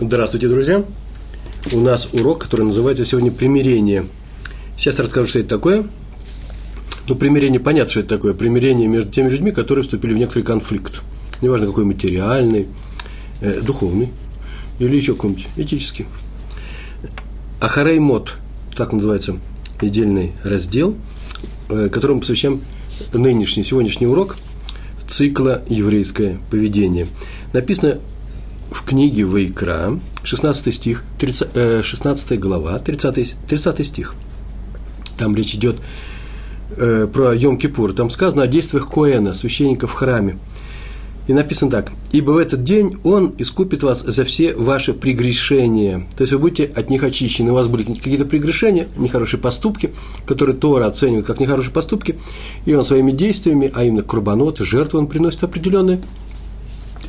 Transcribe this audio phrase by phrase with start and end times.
[0.00, 0.82] Здравствуйте, друзья!
[1.70, 4.06] У нас урок, который называется сегодня «Примирение».
[4.76, 5.84] Сейчас расскажу, что это такое.
[7.08, 8.32] Ну, примирение, понятно, что это такое.
[8.32, 11.02] Примирение между теми людьми, которые вступили в некоторый конфликт.
[11.42, 12.68] Неважно, какой материальный,
[13.42, 14.08] э, духовный
[14.78, 16.06] или еще какой-нибудь этический.
[17.60, 18.36] Ахарей мод,
[18.74, 19.36] так называется
[19.78, 20.96] отдельный раздел,
[21.68, 22.62] э, которому посвящаем
[23.12, 24.36] нынешний, сегодняшний урок
[25.06, 27.08] цикла «Еврейское поведение».
[27.52, 28.00] Написано
[28.72, 34.14] в книге Вайкра, 16 стих, 30, 16 глава, 30, 30 стих.
[35.18, 35.76] Там речь идет
[36.76, 37.92] э, про Йом-Кипур.
[37.94, 40.38] Там сказано о действиях Коэна, священника в храме.
[41.28, 41.92] И написано так.
[42.10, 46.08] «Ибо в этот день Он искупит вас за все ваши прегрешения».
[46.16, 47.52] То есть вы будете от них очищены.
[47.52, 49.92] У вас были какие-то прегрешения, нехорошие поступки,
[50.26, 52.18] которые Тора оценивает как нехорошие поступки.
[52.64, 56.00] И Он своими действиями, а именно курбаноты, жертвы Он приносит определенные,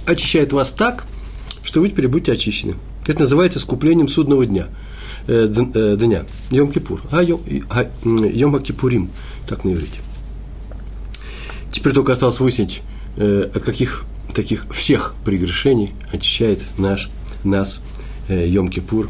[0.06, 1.06] очищает вас так,
[1.64, 2.76] что вы теперь будете очищены.
[3.08, 4.68] Это называется скуплением судного дня,
[5.28, 9.08] э, э, дня, Йом-Кипур, а Йом, а, Йом-Кипурим,
[9.48, 10.00] так на иврите.
[11.72, 12.82] Теперь только осталось выяснить,
[13.18, 17.10] э, от каких таких всех прегрешений очищает наш,
[17.44, 17.82] нас
[18.28, 19.10] э, Йом-Кипур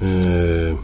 [0.00, 0.76] э,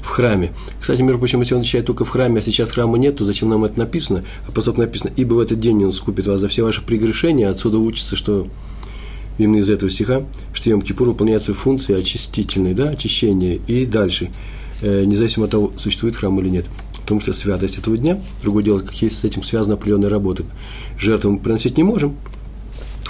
[0.00, 0.52] в храме.
[0.80, 3.48] Кстати, между прочим, если он очищает только в храме, а сейчас храма нет, то зачем
[3.48, 4.24] нам это написано?
[4.46, 7.78] А поскольку написано, ибо в этот день он скупит вас за все ваши прегрешения, отсюда
[7.78, 8.48] учится, что
[9.38, 10.22] именно из этого стиха,
[10.52, 14.30] что Йом Кипур выполняет свои функции очистительной, да, очищения и дальше,
[14.82, 16.66] э, независимо от того, существует храм или нет.
[17.02, 20.44] Потому что святость этого дня, другое дело, как есть с этим связана определенная работа.
[20.98, 22.16] Жертву мы приносить не можем,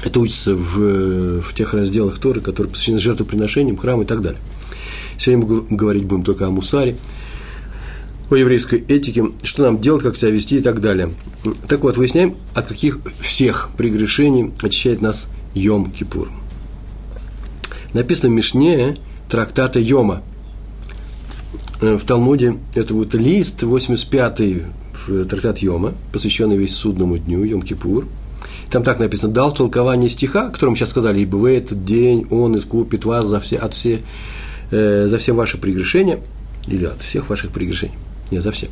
[0.04, 4.40] это учится в, в тех разделах Торы, которые посвящены жертвоприношениям, храму и так далее.
[5.18, 6.96] Сегодня мы говорить будем только о мусаре,
[8.30, 11.12] о еврейской этике, что нам делать, как себя вести и так далее.
[11.66, 16.28] Так вот, выясняем, от каких всех прегрешений очищает нас Йом-Кипур.
[17.94, 18.96] Написано в Мишне
[19.28, 20.22] трактата Йома.
[21.80, 28.06] Э, в Талмуде это будет лист 85-й в трактат Йома, посвященный весь судному дню, Йом-Кипур.
[28.70, 32.56] Там так написано, дал толкование стиха, о котором сейчас сказали, ибо в этот день он
[32.58, 34.00] искупит вас за все, от все,
[34.70, 36.20] э, за все ваши прегрешения,
[36.66, 37.94] или от всех ваших прегрешений,
[38.30, 38.68] не за все.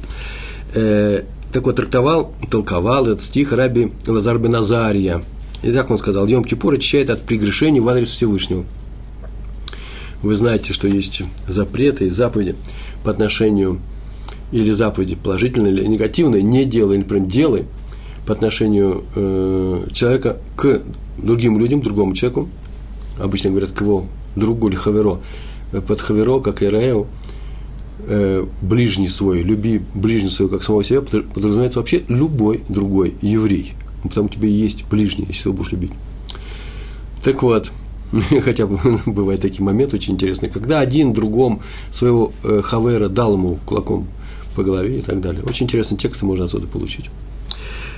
[0.75, 1.23] Э,
[1.53, 5.23] так вот, трактовал, толковал этот стих Раби Лазар бен Азария–
[5.63, 8.65] и так он сказал, Йом Кипур очищает от прегрешений в адрес Всевышнего.
[10.23, 12.55] Вы знаете, что есть запреты и заповеди
[13.05, 13.81] по отношению
[14.53, 17.65] или заповеди положительные или негативные, не делай, например, делай
[18.27, 20.83] по отношению э, человека к
[21.19, 22.49] другим людям, другому человеку,
[23.19, 25.21] обычно говорят к его другу или хаверо,
[25.87, 27.07] под хаверо, как и Раэу,
[28.09, 33.75] э, ближний свой, люби ближний свой, как самого себя, подразумевается вообще любой другой еврей–
[34.09, 35.93] потому тебе есть ближний, если его будешь любить.
[37.23, 37.73] Так вот,
[38.45, 43.59] хотя бы бывают такие моменты очень интересные, когда один другом своего э, хавера дал ему
[43.67, 44.09] кулаком
[44.55, 45.43] по голове и так далее.
[45.45, 47.11] Очень интересные тексты можно отсюда получить.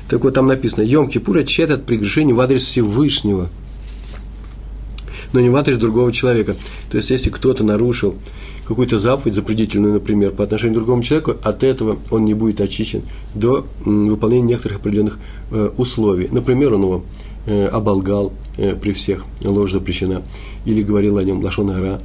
[0.09, 3.49] Так вот, там написано, Йом Кипур очищает от прегрешений в адрес Всевышнего,
[5.33, 6.57] но не в адрес другого человека.
[6.91, 8.17] То есть, если кто-то нарушил
[8.69, 13.03] какую-то заповедь запретительную, например, по отношению к другому человеку, от этого он не будет очищен
[13.35, 15.19] до выполнения некоторых определенных
[15.51, 16.29] э, условий.
[16.31, 17.05] Например, он его
[17.47, 20.23] э, оболгал э, при всех, ложь запрещена,
[20.67, 21.99] или говорил о нем лошон гора,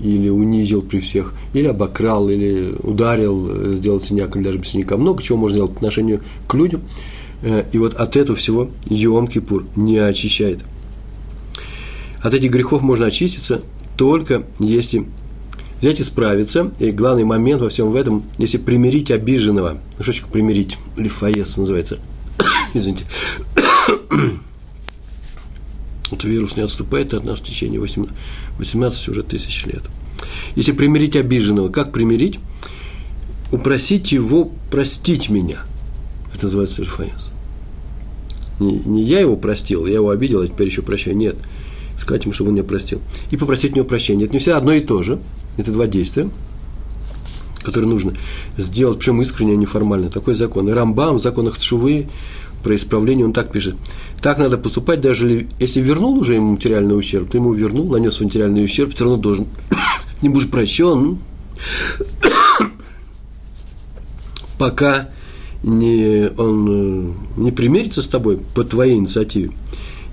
[0.00, 4.96] или унизил при всех, или обокрал, или ударил, сделал синяк, или даже без синяка.
[4.96, 6.82] Много чего можно делать по отношению к людям.
[7.72, 10.60] И вот от этого всего Йом Кипур не очищает.
[12.22, 13.60] От этих грехов можно очиститься
[13.96, 15.06] только если
[15.80, 16.72] взять и справиться.
[16.78, 21.98] И главный момент во всем в этом, если примирить обиженного, ну, что примирить, лифаес называется,
[22.74, 23.04] извините,
[26.10, 29.82] вот вирус не отступает от нас в течение 18 уже тысяч лет.
[30.56, 32.38] Если примирить обиженного, как примирить?
[33.52, 35.58] Упросить его простить меня.
[36.34, 37.30] Это называется лифаес.
[38.60, 41.16] Не, не я его простил, я его обидел, а теперь еще прощаю.
[41.16, 41.36] Нет.
[41.98, 43.00] Сказать ему, чтобы он меня простил.
[43.30, 44.24] И попросить у него прощения.
[44.24, 45.18] Это не всегда одно и то же.
[45.56, 46.28] Это два действия,
[47.62, 48.14] которые нужно
[48.56, 50.10] сделать, причем искренне, а не формально.
[50.10, 50.68] Такой закон.
[50.68, 52.08] И Рамбам в законах Тшувы
[52.62, 53.76] про исправление, он так пишет.
[54.20, 58.64] Так надо поступать, даже если вернул уже ему материальный ущерб, ты ему вернул, нанес материальный
[58.64, 59.46] ущерб, все равно должен
[60.22, 61.18] не будешь прощен,
[64.58, 65.10] пока
[65.62, 69.52] не, он э, не примирится с тобой по твоей инициативе,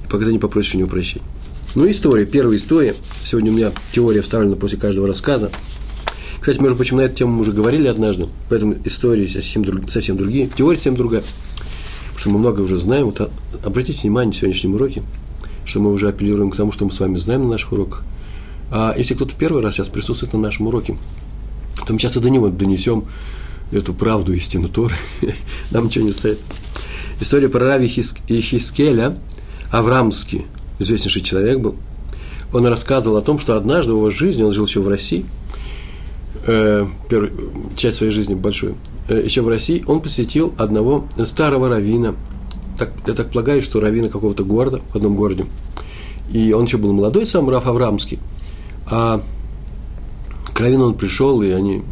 [0.10, 1.26] пока ты не попросишь у него прощения.
[1.74, 2.94] Ну, история, первая история.
[3.24, 5.50] Сегодня у меня теория вставлена после каждого рассказа.
[6.42, 10.18] Кстати, между прочим, на эту тему мы уже говорили однажды, поэтому истории совсем, друг, совсем
[10.18, 11.24] другие, теория совсем другая.
[12.08, 13.06] Потому что мы много уже знаем.
[13.06, 13.30] Вот, а,
[13.64, 15.02] обратите внимание в сегодняшнем уроке,
[15.64, 18.04] что мы уже апеллируем к тому, что мы с вами знаем на наших уроках,
[18.70, 20.98] А если кто-то первый раз сейчас присутствует на нашем уроке,
[21.88, 23.06] то мы часто до него донесем
[23.72, 24.96] эту правду, истину Торы.
[25.72, 26.40] Нам ничего не стоит.
[27.22, 29.18] История про Рави Хискеля,
[29.72, 30.48] Аврамский,
[30.82, 31.76] известнейший человек был,
[32.54, 35.26] он рассказывал о том, что однажды в его жизни, он жил еще в России,
[36.48, 37.32] э, первую
[37.76, 38.76] часть своей жизни большую,
[39.08, 42.16] э, еще в России, он посетил одного старого равина.
[42.78, 45.46] Так, я так полагаю, что равина какого-то города, в одном городе.
[46.32, 48.20] И он еще был молодой, сам Раф Аврамский.
[48.90, 49.22] А
[50.54, 51.84] к равину он пришел, и они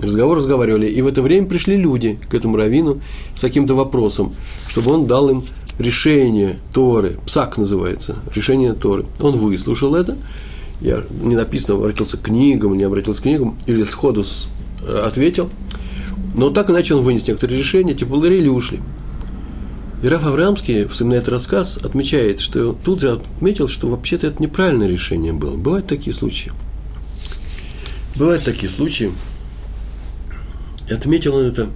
[0.00, 0.86] разговор разговаривали.
[0.86, 3.00] И в это время пришли люди к этому равину
[3.34, 4.34] с каким-то вопросом,
[4.68, 5.44] чтобы он дал им
[5.78, 9.06] решение Торы, псак называется, решение Торы.
[9.20, 10.16] Он выслушал это,
[10.80, 14.24] я не написано, обратился к книгам, не обратился к книгам, или сходу
[14.86, 15.50] э, ответил.
[16.34, 18.80] Но так иначе он вынес некоторые решения, те поблагодарили и ушли.
[20.02, 24.86] И Раф Аврамский, вспоминая этот рассказ, отмечает, что тут же отметил, что вообще-то это неправильное
[24.86, 25.56] решение было.
[25.56, 26.52] Бывают такие случаи.
[28.14, 29.10] Бывают такие случаи.
[30.88, 31.68] И отметил он это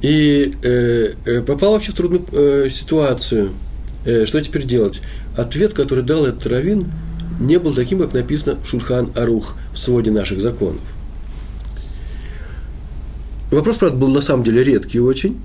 [0.00, 3.50] и э, э, попал вообще в трудную э, ситуацию.
[4.04, 5.00] Э, что теперь делать?
[5.36, 6.90] Ответ, который дал этот раввин,
[7.40, 10.80] не был таким, как написано в Шульхан Арух в своде наших законов.
[13.50, 15.40] Вопрос, правда, был на самом деле редкий очень.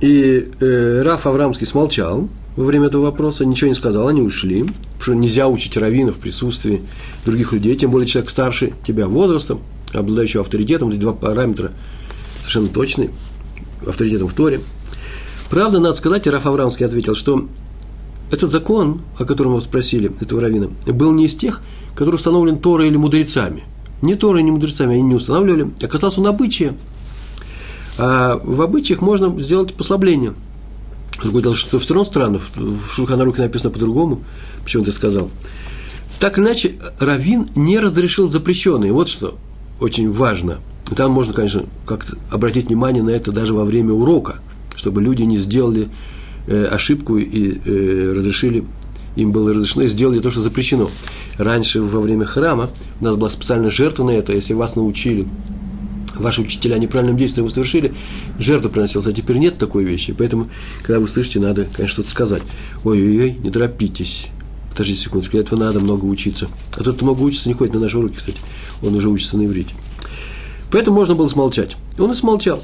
[0.00, 4.66] И э, Раф Аврамский смолчал во время этого вопроса, ничего не сказал, они ушли
[5.04, 6.82] что нельзя учить раввинов в присутствии
[7.26, 9.60] других людей, тем более человек старше тебя возрастом,
[9.92, 11.72] обладающий авторитетом, эти два параметра
[12.38, 13.10] совершенно точные,
[13.86, 14.60] авторитетом в Торе.
[15.50, 17.46] Правда, надо сказать, Раф Аврамский ответил, что
[18.30, 21.60] этот закон, о котором вы спросили, этого раввина, был не из тех,
[21.94, 23.64] который установлен Торой или мудрецами.
[24.00, 26.72] Не Торой, не мудрецами, они не устанавливали, а касался он обычая.
[27.98, 30.32] А в обычаях можно сделать послабление–
[31.24, 34.22] Другое дело, что все равно странно, в Шульханарухе написано по-другому,
[34.62, 35.30] почему ты сказал.
[36.20, 38.92] Так иначе, Равин не разрешил запрещенные.
[38.92, 39.34] Вот что
[39.80, 40.58] очень важно.
[40.94, 44.36] там можно, конечно, как-то обратить внимание на это даже во время урока,
[44.76, 45.88] чтобы люди не сделали
[46.46, 48.62] э, ошибку и э, разрешили,
[49.16, 50.90] им было разрешено, и сделали то, что запрещено.
[51.38, 52.68] Раньше, во время храма,
[53.00, 55.26] у нас была специальная жертва на это, если вас научили
[56.14, 57.94] ваши учителя неправильным действием вы совершили,
[58.38, 60.14] жертву приносилась, а теперь нет такой вещи.
[60.16, 60.48] Поэтому,
[60.82, 62.42] когда вы слышите, надо, конечно, что-то сказать.
[62.84, 64.28] Ой-ой-ой, не торопитесь.
[64.70, 66.48] Подождите секундочку, для этого надо много учиться.
[66.76, 68.38] А тот, кто много учится, не ходит на наши уроки, кстати.
[68.82, 69.74] Он уже учится на иврите.
[70.70, 71.76] Поэтому можно было смолчать.
[71.98, 72.62] Он и смолчал.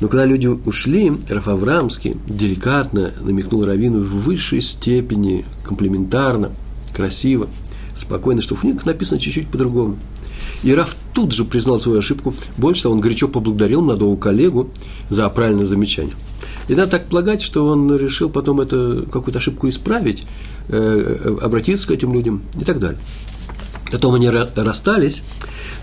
[0.00, 6.52] Но когда люди ушли, Раф Аврамский деликатно намекнул Равину в высшей степени, комплементарно,
[6.94, 7.48] красиво,
[7.94, 9.98] спокойно, что в книгах написано чуть-чуть по-другому–
[10.62, 12.34] и Раф тут же признал свою ошибку.
[12.56, 14.70] Больше того, он горячо поблагодарил молодого коллегу
[15.08, 16.14] за правильное замечание.
[16.68, 20.24] И надо так полагать, что он решил потом это, какую-то ошибку исправить,
[20.68, 23.00] э, э, обратиться к этим людям и так далее.
[23.90, 25.22] Потом они расстались,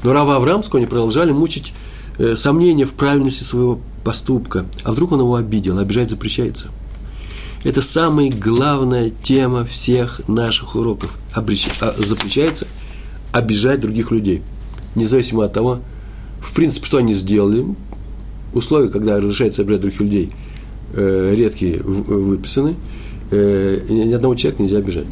[0.03, 1.74] но Рава Аврамского они продолжали мучить
[2.19, 4.65] э, сомнения в правильности своего поступка.
[4.83, 6.68] А вдруг он его обидел, обижать запрещается.
[7.63, 11.12] Это самая главная тема всех наших уроков.
[11.33, 11.68] Обрещ...
[11.81, 12.68] А, запрещается
[13.33, 14.41] обижать других людей–
[14.98, 15.80] независимо от того,
[16.42, 17.66] в принципе, что они сделали,
[18.54, 20.32] условия, когда разрешается обижать других людей,
[20.94, 22.75] э, редкие выписаны,
[23.32, 25.06] э, ни одного человека нельзя обижать.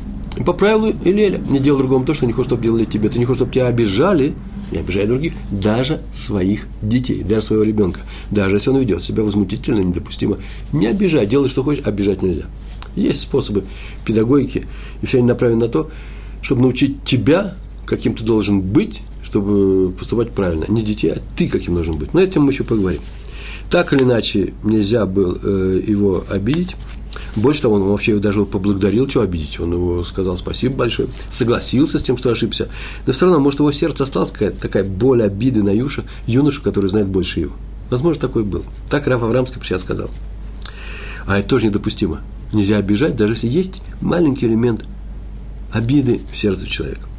[0.45, 3.07] По правилу Илеля, не делай другому то, что не хочешь, чтобы делали тебе.
[3.07, 4.33] Ты не хочешь, чтобы тебя обижали,
[4.71, 8.01] не обижай других, даже своих детей, даже своего ребенка.
[8.31, 10.37] Даже если он ведет себя возмутительно, недопустимо.
[10.73, 12.45] Не обижай, делай, что хочешь, обижать нельзя.
[12.95, 13.63] Есть способы
[14.05, 14.67] педагогики,
[15.01, 15.89] и все они направлены на то,
[16.41, 19.01] чтобы научить тебя, каким ты должен быть,
[19.35, 20.65] чтобы поступать правильно.
[20.69, 22.13] Не детей, а ты каким должен быть.
[22.13, 23.01] Но этим мы еще поговорим.
[23.69, 26.77] Так или иначе, нельзя было э, его обидеть.
[27.35, 29.59] Больше того, он вообще его даже поблагодарил, что обидеть.
[29.59, 32.69] Он его сказал спасибо большое, согласился с тем, что ошибся.
[33.05, 36.89] Но все равно, может, его сердце осталась какая-то такая боль обиды на юша, юношу, который
[36.89, 37.53] знает больше его.
[37.89, 38.63] Возможно, такой был.
[38.89, 40.09] Так Раф Аврамский сейчас сказал.
[41.27, 42.21] А это тоже недопустимо.
[42.53, 44.85] Нельзя обижать, даже если есть маленький элемент
[45.73, 47.09] обиды в сердце человека.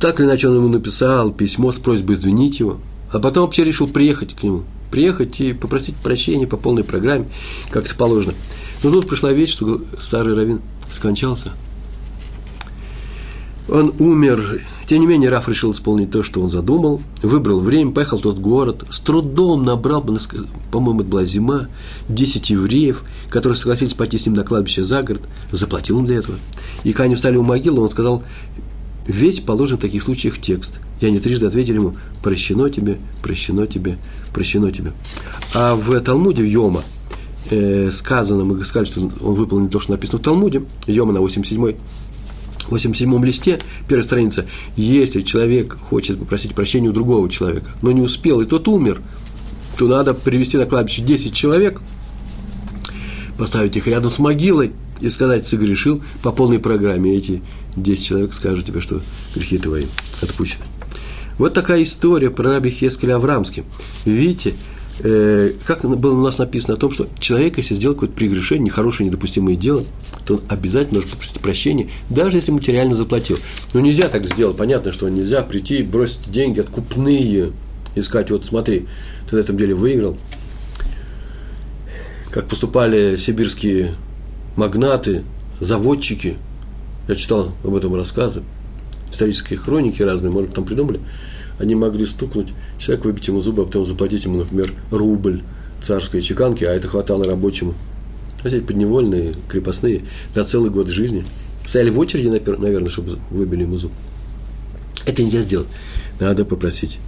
[0.00, 2.78] Так или иначе он ему написал письмо с просьбой извинить его,
[3.10, 4.62] а потом вообще решил приехать к нему.
[4.90, 7.26] Приехать и попросить прощения по полной программе,
[7.70, 8.34] как это положено.
[8.82, 11.52] Но тут пришла вещь, что старый раввин скончался.
[13.68, 14.62] Он умер.
[14.86, 17.02] Тем не менее, Раф решил исполнить то, что он задумал.
[17.22, 18.84] Выбрал время, поехал в тот город.
[18.88, 20.02] С трудом набрал,
[20.72, 21.68] по-моему, это была зима,
[22.08, 25.20] 10 евреев, которые согласились пойти с ним на кладбище за город.
[25.52, 26.38] Заплатил им для этого.
[26.84, 28.22] И когда они встали у могилы, он сказал,
[29.08, 30.80] весь положен в таких случаях текст.
[31.00, 33.98] И они трижды ответили ему «прощено тебе, прощено тебе,
[34.32, 34.92] прощено тебе».
[35.54, 36.82] А в Талмуде, Йома,
[37.50, 41.74] э, сказано, мы сказали, что он выполнил то, что написано в Талмуде, идем на 87
[42.68, 44.44] 87 листе, первая страница,
[44.76, 49.00] если человек хочет попросить прощения у другого человека, но не успел, и тот умер,
[49.78, 51.80] то надо привести на кладбище 10 человек,
[53.38, 57.16] поставить их рядом с могилой и сказать, согрешил по полной программе.
[57.16, 57.42] Эти
[57.82, 59.00] 10 человек скажут тебе, что
[59.34, 59.84] грехи твои
[60.20, 60.64] отпущены.
[61.38, 63.64] Вот такая история про раби Хескеля Аврамски.
[64.04, 64.54] Видите,
[65.00, 69.08] э, как было у нас написано о том, что человек, если сделал какое-то прегрешение, нехорошее,
[69.08, 69.84] недопустимое дело,
[70.26, 73.38] то он обязательно должен попросить прощения, даже если материально заплатил.
[73.72, 74.56] Но нельзя так сделать.
[74.56, 77.52] Понятно, что нельзя прийти, бросить деньги откупные,
[77.94, 78.86] и сказать, вот смотри,
[79.28, 80.16] ты на этом деле выиграл.
[82.30, 83.94] Как поступали сибирские
[84.56, 85.22] магнаты,
[85.60, 86.36] заводчики.
[87.08, 88.42] Я читал об этом рассказы,
[89.10, 91.00] исторические хроники разные, может, там придумали–
[91.58, 92.48] они могли стукнуть,
[92.78, 95.42] человек выбить ему зубы, а потом заплатить ему, например, рубль
[95.82, 97.74] царской чеканки, а это хватало рабочему.
[98.44, 100.02] Эти подневольные, крепостные,
[100.34, 101.24] на целый год жизни.
[101.66, 103.92] Стояли в очереди, наверное, чтобы выбили ему зуб.
[105.04, 105.66] Это нельзя сделать.
[106.20, 106.98] Надо попросить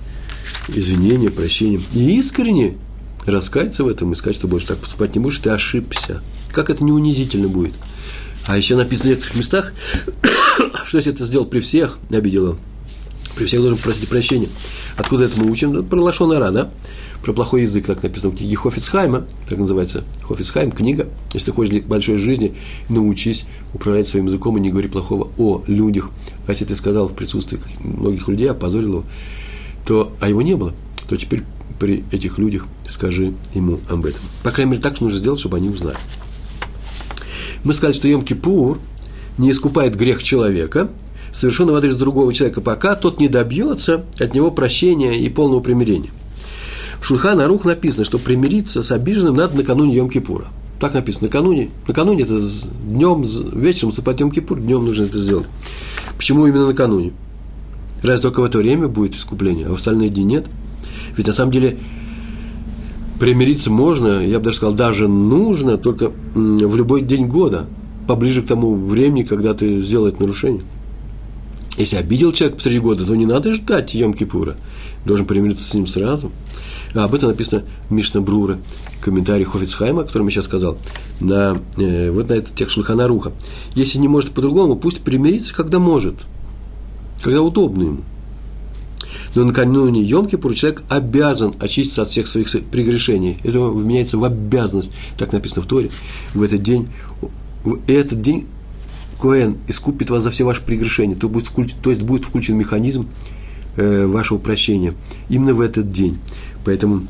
[0.69, 1.81] извинения, прощения.
[1.95, 2.77] И искренне
[3.27, 6.21] раскаяться в этом и сказать, что больше так поступать не будешь, ты ошибся.
[6.51, 7.75] Как это не унизительно будет.
[8.51, 9.73] А еще написано в некоторых местах,
[10.85, 12.59] что если это сделал при всех, обидел он,
[13.37, 14.49] при всех должен просить прощения.
[14.97, 15.85] Откуда это мы учим?
[15.85, 16.69] Про Лашонара, да?
[17.23, 21.07] Про плохой язык, так написано в книге Хофицхайма, так называется Хофицхайм, книга.
[21.33, 22.57] Если ты хочешь большой жизни,
[22.89, 26.11] научись управлять своим языком и не говори плохого о людях.
[26.49, 29.05] А если ты сказал в присутствии многих людей, опозорил его,
[29.87, 30.75] то, а его не было,
[31.09, 31.45] то теперь
[31.79, 34.21] при этих людях скажи ему об этом.
[34.43, 35.99] По крайней мере, так нужно сделать, чтобы они узнали.
[37.65, 38.79] Мы сказали, что Йом-Кипур
[39.39, 40.89] не искупает грех человека–
[41.33, 46.11] совершенного в адрес другого человека, пока тот не добьется от него прощения и полного примирения.
[47.01, 50.47] В Шульхан Арух написано, что примириться с обиженным надо накануне Йом-Кипура.
[50.79, 51.71] Так написано, накануне.
[51.87, 52.41] Накануне это
[52.85, 55.47] днем, вечером вступать Йом-Кипур, днем нужно это сделать.
[56.17, 57.13] Почему именно накануне?
[58.03, 60.47] Разве только в это время будет искупление, а в остальные дни нет?
[61.17, 61.79] Ведь на самом деле
[63.21, 67.67] примириться можно, я бы даже сказал, даже нужно, только в любой день года,
[68.09, 70.63] поближе к тому времени, когда ты сделал это нарушение.
[71.77, 74.57] Если обидел человек посреди года, то не надо ждать Йом-Кипура.
[75.05, 76.33] Должен примириться с ним сразу.
[76.95, 78.59] А об этом написано Мишна Брура,
[79.01, 80.77] комментарий Хофицхайма, о котором я сейчас сказал,
[81.21, 83.33] на, э, вот на этот текст Руха.
[83.75, 86.17] Если не может по-другому, пусть примирится, когда может,
[87.23, 88.01] когда удобно ему.
[89.35, 93.39] Но накануне Йом-Кипура человек обязан очиститься от всех своих прегрешений.
[93.45, 95.91] Это вменяется в обязанность, так написано в Торе.
[96.35, 96.89] В этот день,
[97.65, 98.47] в этот день
[99.21, 103.09] Коэн искупит вас за все ваши прегрешения, то, будет включен, то есть будет включен механизм
[103.77, 104.95] э, вашего прощения
[105.29, 106.19] именно в этот день.
[106.65, 107.07] Поэтому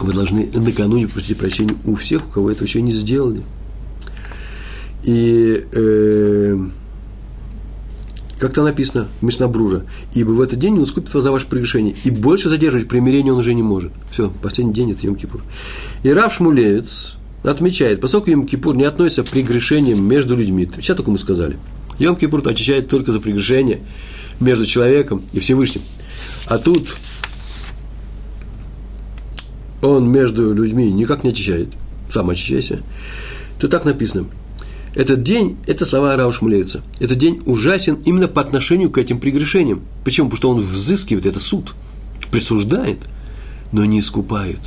[0.00, 3.42] вы должны накануне просить прощения у всех, у кого это еще не сделали.
[5.02, 6.56] И э,
[8.38, 12.10] как-то написано в Мишнабрура, ибо в этот день он искупит вас за ваше прегрешение, и
[12.10, 13.92] больше задерживать примирение он уже не может.
[14.10, 15.40] Все, последний день это Йом-Кипур.
[16.02, 20.68] И Рав Шмулевец, отмечает, поскольку Йом-Кипур не относится к прегрешениям между людьми.
[20.76, 21.58] Сейчас только мы сказали.
[21.98, 23.80] Йом-Кипур очищает только за прегрешение
[24.40, 25.82] между человеком и Всевышним.
[26.46, 26.96] А тут
[29.82, 31.68] он между людьми никак не очищает.
[32.10, 32.80] Сам очищайся.
[33.58, 34.26] То так написано.
[34.94, 39.82] Этот день, это слова Рава Шмулевица, этот день ужасен именно по отношению к этим прегрешениям.
[40.04, 40.28] Почему?
[40.28, 41.74] Потому что он взыскивает, это суд,
[42.30, 42.98] присуждает,
[43.72, 44.60] но не искупает,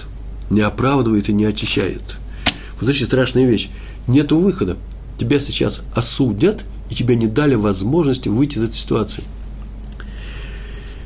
[0.49, 2.01] не оправдывает и не очищает.
[2.73, 3.69] Вот знаете, страшная вещь.
[4.07, 4.77] Нету выхода.
[5.17, 9.23] Тебя сейчас осудят, и тебе не дали возможности выйти из этой ситуации.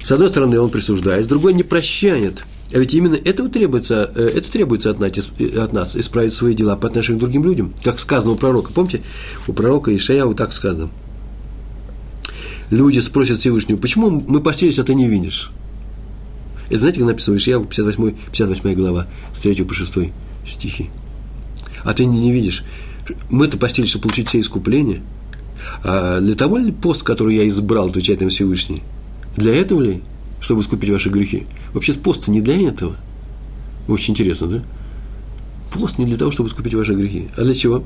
[0.04, 2.44] С одной стороны, он присуждает, с другой не прощает.
[2.74, 6.54] А ведь именно этого требуется, э, это требуется от нас, э, от нас, исправить свои
[6.54, 7.74] дела по отношению к другим людям.
[7.84, 8.72] Как сказано у пророка.
[8.74, 9.02] Помните,
[9.48, 10.90] у пророка Ишаяу так сказано.
[12.70, 15.52] Люди спросят Всевышнего, почему мы постились, а ты не видишь?
[16.70, 19.98] Это знаете, как написано в Ишаяу, 58, 58 глава, с 3 по 6
[20.48, 20.90] стихи
[21.84, 22.64] а ты не, видишь.
[23.30, 25.02] Мы-то постились, чтобы получить все искупления.
[25.84, 28.84] А для того ли пост, который я избрал, отвечает им Всевышний?
[29.36, 30.02] Для этого ли?
[30.40, 31.46] Чтобы искупить ваши грехи?
[31.74, 32.96] Вообще-то пост не для этого.
[33.88, 34.62] Очень интересно, да?
[35.74, 37.30] Пост не для того, чтобы искупить ваши грехи.
[37.38, 37.84] А для чего?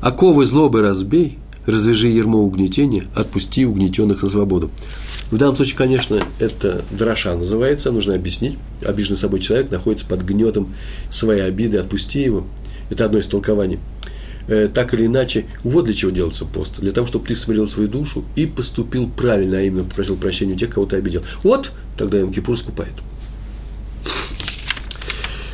[0.00, 4.70] Оковы злобы разбей, развяжи ермо угнетения, отпусти угнетенных на свободу.
[5.30, 8.58] В данном случае, конечно, это дроша называется, нужно объяснить.
[8.84, 10.74] Обиженный собой человек находится под гнетом
[11.10, 12.46] своей обиды, отпусти его,
[12.90, 13.78] это одно из толкований.
[14.48, 16.80] Э, так или иначе, вот для чего делается пост.
[16.80, 20.58] Для того, чтобы ты смирил свою душу и поступил правильно, а именно попросил прощения у
[20.58, 21.22] тех, кого ты обидел.
[21.42, 22.92] Вот тогда им Кипур скупает.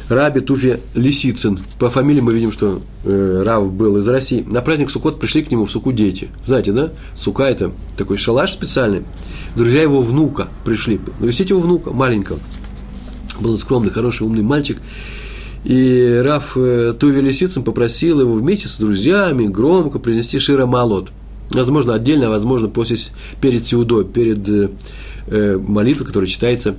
[0.08, 1.60] Раби Туфи Лисицын.
[1.78, 4.42] По фамилии мы видим, что э, Рав был из России.
[4.46, 6.28] На праздник Сукот пришли к нему в Суку дети.
[6.42, 6.90] Знаете, да?
[7.14, 9.02] Сука– это такой шалаш специальный.
[9.54, 10.98] Друзья его внука пришли.
[11.18, 12.38] Навестить его внука, маленького.
[13.38, 14.78] Был скромный, хороший, умный мальчик.
[15.64, 21.10] И Раф э, Туви Лисицын попросил его вместе с друзьями громко произнести Шира Малот.
[21.50, 22.98] Возможно, отдельно, возможно, после,
[23.40, 24.70] перед Сеудой, перед э,
[25.28, 26.76] э молитвой, которая читается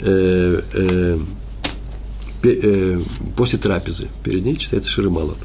[0.00, 1.18] э, э,
[2.42, 3.00] Э,
[3.36, 4.08] после трапезы.
[4.22, 5.38] Перед ней читается Ширималот.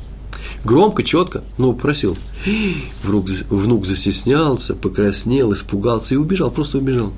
[0.64, 2.16] Громко, четко, но попросил.
[3.04, 7.14] Внук, внук застеснялся, покраснел, испугался и убежал, просто убежал.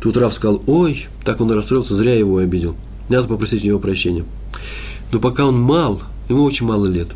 [0.00, 2.74] Тут Раф сказал, ой, так он расстроился, зря его обидел.
[3.08, 4.24] Надо попросить у него прощения.
[5.12, 7.08] Но пока он мал, ему очень мало лет.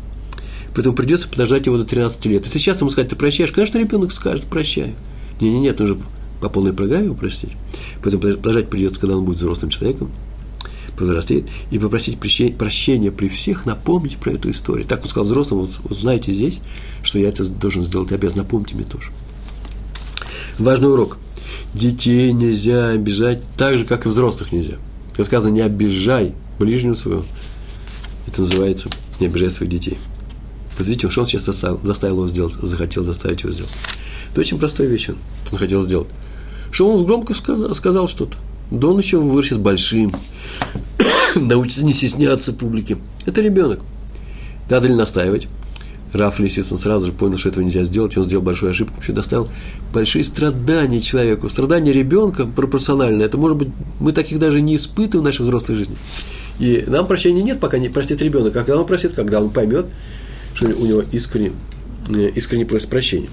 [0.75, 2.45] Поэтому придется подождать его до 13 лет.
[2.45, 4.93] Если сейчас ему сказать, ты прощаешь, конечно, ребенок скажет, прощаю.
[5.39, 5.97] Не-не-нет, нужно
[6.41, 7.51] по полной программе его простить.
[8.01, 10.11] Поэтому подождать придется, когда он будет взрослым человеком
[10.97, 14.87] повзрослеет, и попросить прощения при всех, напомнить про эту историю.
[14.87, 16.61] Так он сказал взрослым, вот, вот знаете здесь,
[17.01, 19.11] что я это должен сделать, обязан, напомните мне тоже.
[20.59, 21.17] Важный урок.
[21.73, 24.75] Детей нельзя обижать так же, как и взрослых нельзя.
[25.15, 27.23] Как сказано, не обижай ближнего своего.
[28.27, 28.89] Это называется
[29.19, 29.97] не обижай своих детей.
[30.77, 33.71] Вот что он сейчас заставил, заставил его сделать, захотел заставить его сделать.
[34.31, 35.17] Это очень простая вещь он,
[35.51, 36.07] он хотел сделать.
[36.71, 38.37] Что он громко сказал, сказал что-то.
[38.71, 40.13] Да он еще вырастет большим,
[41.35, 42.97] научится не стесняться публики.
[43.25, 43.81] Это ребенок.
[44.69, 45.47] Надо ли настаивать?
[46.13, 49.49] Раф Лисицын сразу же понял, что этого нельзя сделать, он сделал большую ошибку, еще доставил
[49.93, 51.49] большие страдания человеку.
[51.49, 55.95] Страдания ребенка пропорционально, это может быть, мы таких даже не испытываем в нашей взрослой жизни.
[56.59, 58.53] И нам прощения нет, пока не простит ребенок.
[58.53, 59.85] Когда он простит, когда он поймет,
[60.53, 61.51] что у него искренне,
[62.09, 63.29] э, искренне просит прощения.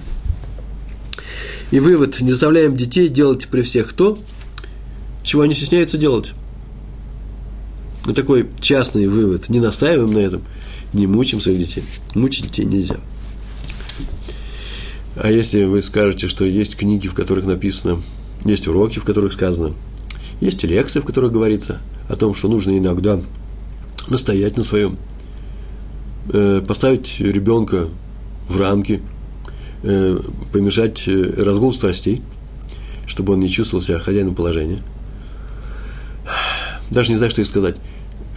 [1.71, 4.17] И вывод, не заставляем детей делать при всех то,
[5.23, 6.33] чего они стесняются делать.
[8.05, 9.49] Вот такой частный вывод.
[9.49, 10.41] Не настаиваем на этом,
[10.91, 11.83] не мучим своих детей.
[12.15, 12.97] Мучить детей нельзя.
[15.15, 18.01] А если вы скажете, что есть книги, в которых написано,
[18.43, 19.73] есть уроки, в которых сказано,
[20.41, 23.19] есть лекции, в которых говорится о том, что нужно иногда
[24.09, 24.97] настоять на своем,
[26.33, 27.87] э, поставить ребенка
[28.49, 29.01] в рамки,
[29.83, 30.19] э,
[30.51, 32.21] помешать э, разгул страстей,
[33.07, 34.79] чтобы он не чувствовал себя хозяином положения–
[36.91, 37.77] даже не знаю, что и сказать,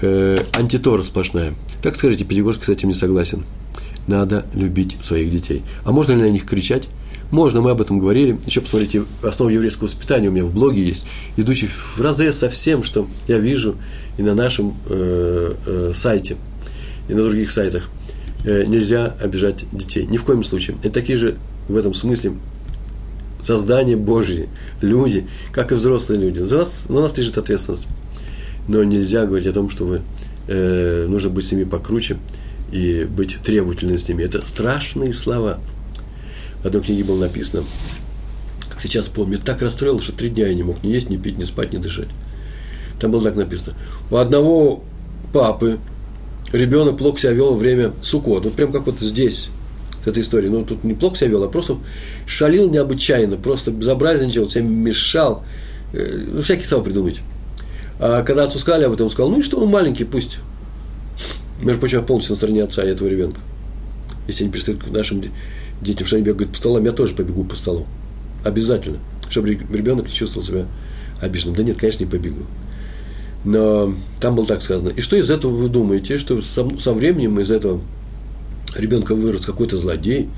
[0.00, 1.54] антитора сплошная.
[1.82, 3.44] Как скажите, Пятигорский с этим не согласен.
[4.06, 5.62] Надо любить своих детей.
[5.84, 6.88] А можно ли на них кричать?
[7.34, 8.38] Можно, мы об этом говорили.
[8.46, 11.04] Еще посмотрите, основа еврейского воспитания у меня в блоге есть,
[11.36, 13.74] идущий в разрез со всем, что я вижу
[14.18, 16.36] и на нашем э, э, сайте,
[17.08, 17.90] и на других сайтах.
[18.44, 20.06] Э, нельзя обижать детей.
[20.06, 20.76] Ни в коем случае.
[20.84, 21.34] Это такие же
[21.68, 22.34] в этом смысле
[23.42, 24.48] создания Божьи,
[24.80, 26.38] люди, как и взрослые люди.
[26.38, 27.88] За нас, на нас лежит ответственность
[28.68, 30.02] но нельзя говорить о том, что вы,
[30.46, 32.16] э, нужно быть с ними покруче
[32.70, 34.22] и быть требовательным с ними.
[34.22, 35.58] Это страшные слова.
[36.64, 37.62] Одной книге было написано,
[38.70, 41.38] как сейчас помню, так расстроил, что три дня я не мог ни есть, ни пить,
[41.38, 42.08] ни спать, ни дышать.
[42.98, 43.76] Там было так написано.
[44.10, 44.82] У одного
[45.32, 45.78] папы
[46.52, 48.44] ребенок плохо себя вел во время сукот.
[48.44, 49.50] Вот прям как вот здесь,
[50.04, 50.50] с этой историей.
[50.50, 51.78] Ну, тут не плохо себя вел, а просто
[52.26, 55.44] шалил необычайно, просто безобразничал, всем мешал.
[55.92, 57.20] Э, ну, всякие слова придумать.
[57.98, 60.38] А когда отцу сказали об этом, он сказал, ну и что, он маленький, пусть.
[61.62, 63.40] Между прочим, я полностью на стороне отца и этого ребенка.
[64.26, 65.22] Если они перестают к нашим
[65.80, 67.86] детям, что они бегают по столам, я тоже побегу по столу.
[68.44, 68.98] Обязательно.
[69.28, 70.66] Чтобы ребенок не чувствовал себя
[71.20, 71.56] обиженным.
[71.56, 72.44] Да нет, конечно, не побегу.
[73.44, 74.90] Но там было так сказано.
[74.90, 76.18] И что из этого вы думаете?
[76.18, 77.80] Что со, со временем из этого
[78.74, 80.28] ребенка вырос какой-то злодей,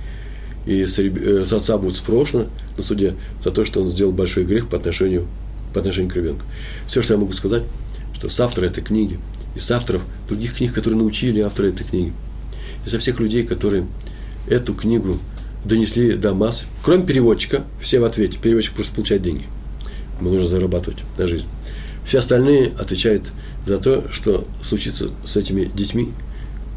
[0.67, 2.47] и с, э, с отца будет спрошено
[2.77, 5.27] на суде за то, что он сделал большой грех по отношению
[5.73, 6.43] по отношению к ребенку.
[6.87, 7.63] Все, что я могу сказать,
[8.15, 9.19] что с автора этой книги,
[9.55, 12.13] и с авторов других книг, которые научили автора этой книги,
[12.85, 13.87] и со всех людей, которые
[14.49, 15.19] эту книгу
[15.65, 18.39] донесли до масс, кроме переводчика, все в ответе.
[18.39, 19.45] Переводчик просто получает деньги.
[20.21, 21.47] Ему нужно зарабатывать на жизнь.
[22.05, 23.33] Все остальные отвечают
[23.67, 26.13] за то, что случится с этими детьми,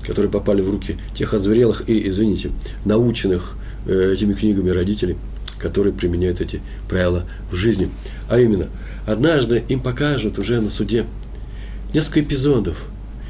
[0.05, 2.49] которые попали в руки тех озверелых и, извините,
[2.84, 3.55] наученных
[3.86, 5.17] э, этими книгами родителей,
[5.60, 7.89] которые применяют эти правила в жизни.
[8.27, 8.69] А именно,
[9.05, 11.05] однажды им покажут уже на суде
[11.93, 12.86] несколько эпизодов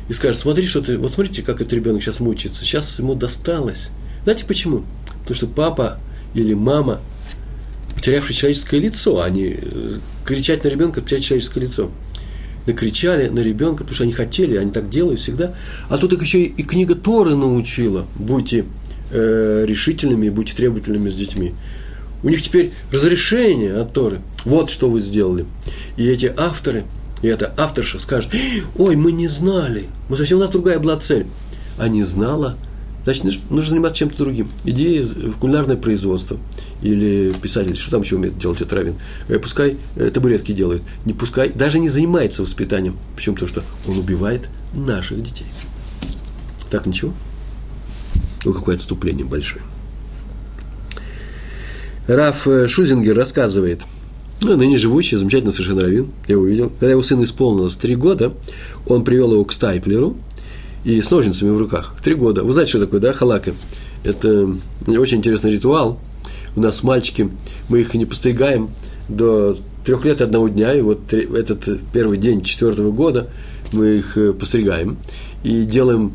[0.08, 3.89] и скажут, смотри, что ты, вот смотрите, как этот ребенок сейчас мучается, сейчас ему досталось.
[4.24, 4.84] Знаете почему?
[5.22, 6.00] Потому что папа
[6.34, 7.00] или мама,
[7.96, 11.90] потерявший человеческое лицо, они э, кричать на ребенка, потерять человеческое лицо.
[12.66, 15.56] Накричали на ребенка, потому что они хотели, они так делают всегда.
[15.90, 18.06] А тут их еще и книга Торы научила.
[18.16, 18.66] Будьте
[19.12, 21.54] э, решительными, будьте требовательными с детьми.
[22.22, 24.20] У них теперь разрешение от Торы.
[24.46, 25.46] Вот что вы сделали.
[25.98, 26.84] И эти авторы,
[27.22, 28.32] и эта авторша скажет,
[28.78, 31.26] ой, мы не знали, мы совсем у нас другая была цель.
[31.78, 32.58] А не знала,
[33.17, 34.50] значит, нужно заниматься чем-то другим.
[34.65, 36.38] Иди в кулинарное производство
[36.82, 38.95] или писатель, что там еще умеет делать этот равен.
[39.28, 42.98] Э, пускай э, табуретки делает, не пускай, даже не занимается воспитанием.
[43.15, 43.36] Почему?
[43.36, 45.48] Потому что он убивает наших детей.
[46.69, 47.13] Так ничего?
[48.45, 49.62] Ну, какое отступление большое.
[52.08, 53.84] Раф э, Шузингер рассказывает,
[54.41, 56.69] ну, ныне живущий, замечательно совершенно раввин, я его видел.
[56.69, 58.34] Когда его сын исполнилось три года,
[58.88, 60.17] он привел его к Стайплеру
[60.84, 61.96] и с ножницами в руках.
[62.04, 62.44] Три года.
[62.44, 63.52] Вы знаете, что такое, да, халака?
[64.04, 64.50] Это
[64.88, 66.00] очень интересный ритуал.
[66.56, 67.30] У нас мальчики,
[67.68, 68.70] мы их не постригаем
[69.08, 73.30] до трех лет одного дня, и вот этот первый день четвертого года
[73.72, 74.98] мы их э, постригаем
[75.44, 76.13] и делаем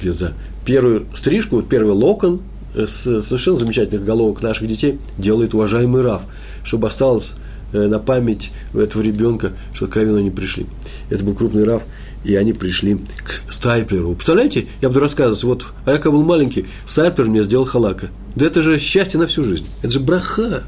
[0.00, 2.40] где за первую стрижку, вот первый локон
[2.74, 6.22] э, с совершенно замечательных головок наших детей делает уважаемый Раф,
[6.64, 7.36] чтобы осталось
[7.72, 10.66] э, на память у этого ребенка, что откровенно они пришли.
[11.08, 11.82] Это был крупный Раф,
[12.24, 14.14] и они пришли к Стайплеру.
[14.14, 18.10] Представляете, я буду рассказывать, вот, а я когда был маленький, Стайплер мне сделал халака.
[18.36, 20.64] Да это же счастье на всю жизнь, это же браха.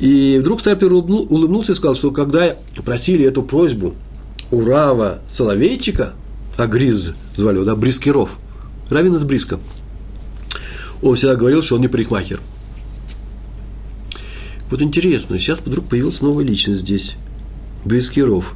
[0.00, 3.94] И вдруг Стайплер улыбнулся и сказал, что когда просили эту просьбу
[4.50, 6.14] у Рава Соловейчика,
[6.56, 8.38] а Гриз звали его, да, Брискиров,
[8.88, 9.60] раввин из Бриска.
[11.02, 12.40] Он всегда говорил, что он не парикмахер.
[14.70, 17.16] Вот интересно, сейчас вдруг появилась новая личность здесь,
[17.84, 18.54] Брискиров,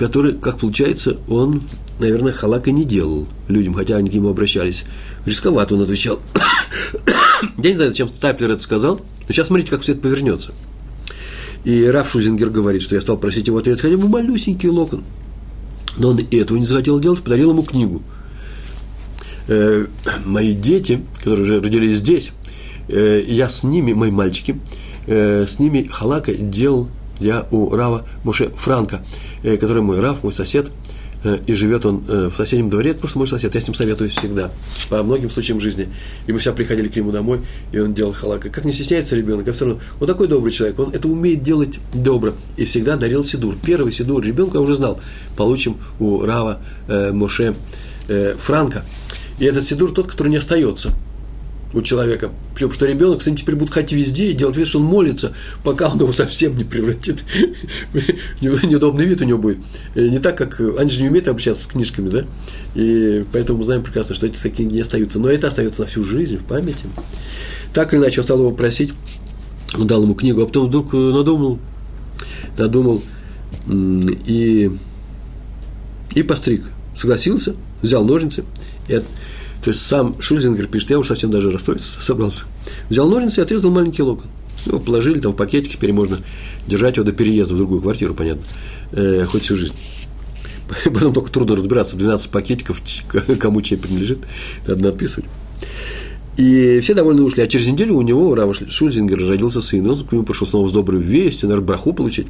[0.00, 1.62] который, как получается, он,
[2.00, 4.84] наверное, халака не делал людям, хотя они к нему обращались.
[5.26, 6.18] Рисковато он отвечал.
[7.58, 10.52] Я не знаю, зачем Стаплер это сказал, но сейчас смотрите, как все это повернется.
[11.64, 15.04] И Раф Шузингер говорит, что я стал просить его ответить хотя бы малюсенький локон–
[15.96, 18.02] но он и этого не захотел делать, подарил ему книгу.
[19.48, 19.86] Э,
[20.26, 22.32] мои дети, которые уже родились здесь,
[22.88, 24.58] э, я с ними, мои мальчики,
[25.06, 29.04] э, с ними халака делал я у Рава Муше Франка,
[29.42, 30.70] который мой Рав, мой сосед,
[31.22, 33.74] Э, и живет он э, в соседнем дворе, это просто мой сосед, я с ним
[33.74, 34.50] советуюсь всегда,
[34.88, 35.88] по многим случаям жизни.
[36.26, 37.40] И мы всегда приходили к нему домой,
[37.72, 38.48] и он делал халака.
[38.48, 41.78] Как не стесняется ребенок, а все равно, он такой добрый человек, он это умеет делать
[41.92, 43.54] добро, и всегда дарил сидур.
[43.62, 44.98] Первый сидур ребенка я уже знал,
[45.36, 47.54] получим у Рава э, Моше
[48.08, 48.82] э, Франка.
[49.38, 50.90] И этот сидур тот, который не остается–
[51.72, 52.30] у человека.
[52.54, 55.88] Причем, что ребенок ним теперь будет ходить везде и делать вид, что он молится, пока
[55.88, 57.22] он его совсем не превратит.
[58.40, 59.58] Неудобный вид у него будет.
[59.94, 62.26] Не так, как они же не умеют общаться с книжками, да?
[62.74, 65.18] И поэтому мы знаем прекрасно, что эти такие не остаются.
[65.20, 66.86] Но это остается на всю жизнь, в памяти.
[67.72, 68.92] Так или иначе, он стал его просить,
[69.78, 71.60] он дал ему книгу, а потом вдруг надумал,
[72.58, 73.02] надумал
[73.68, 74.70] и,
[76.14, 76.64] и постриг.
[76.96, 78.44] Согласился, взял ножницы,
[78.88, 79.00] и
[79.62, 82.44] то есть сам Шульзингер пишет, я уж совсем даже расстроиться собрался.
[82.88, 84.26] Взял ножницы и отрезал маленький локон.
[84.66, 86.18] Его положили там в пакетик, теперь можно
[86.66, 88.42] держать его до переезда в другую квартиру, понятно,
[88.92, 89.74] э, хоть всю жизнь.
[90.84, 92.82] Потом только трудно разбираться, 12 пакетиков,
[93.38, 94.20] кому чей принадлежит,
[94.66, 95.26] надо надписывать.
[96.36, 97.42] И все довольно ушли.
[97.42, 99.86] А через неделю у него, у Рава Шульзингера, родился сын.
[99.86, 102.28] Он к нему пришел снова с доброй вестью, наверное, браху получить.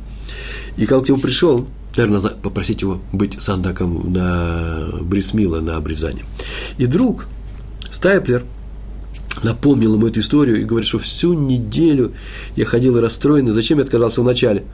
[0.76, 6.24] И когда к нему пришел, наверное, попросить его быть сандаком на Брисмила, на обрезание.
[6.78, 7.26] И друг
[7.90, 8.44] Стайплер
[9.42, 12.12] напомнил ему эту историю и говорит, что всю неделю
[12.56, 14.64] я ходил расстроенный, зачем я отказался вначале?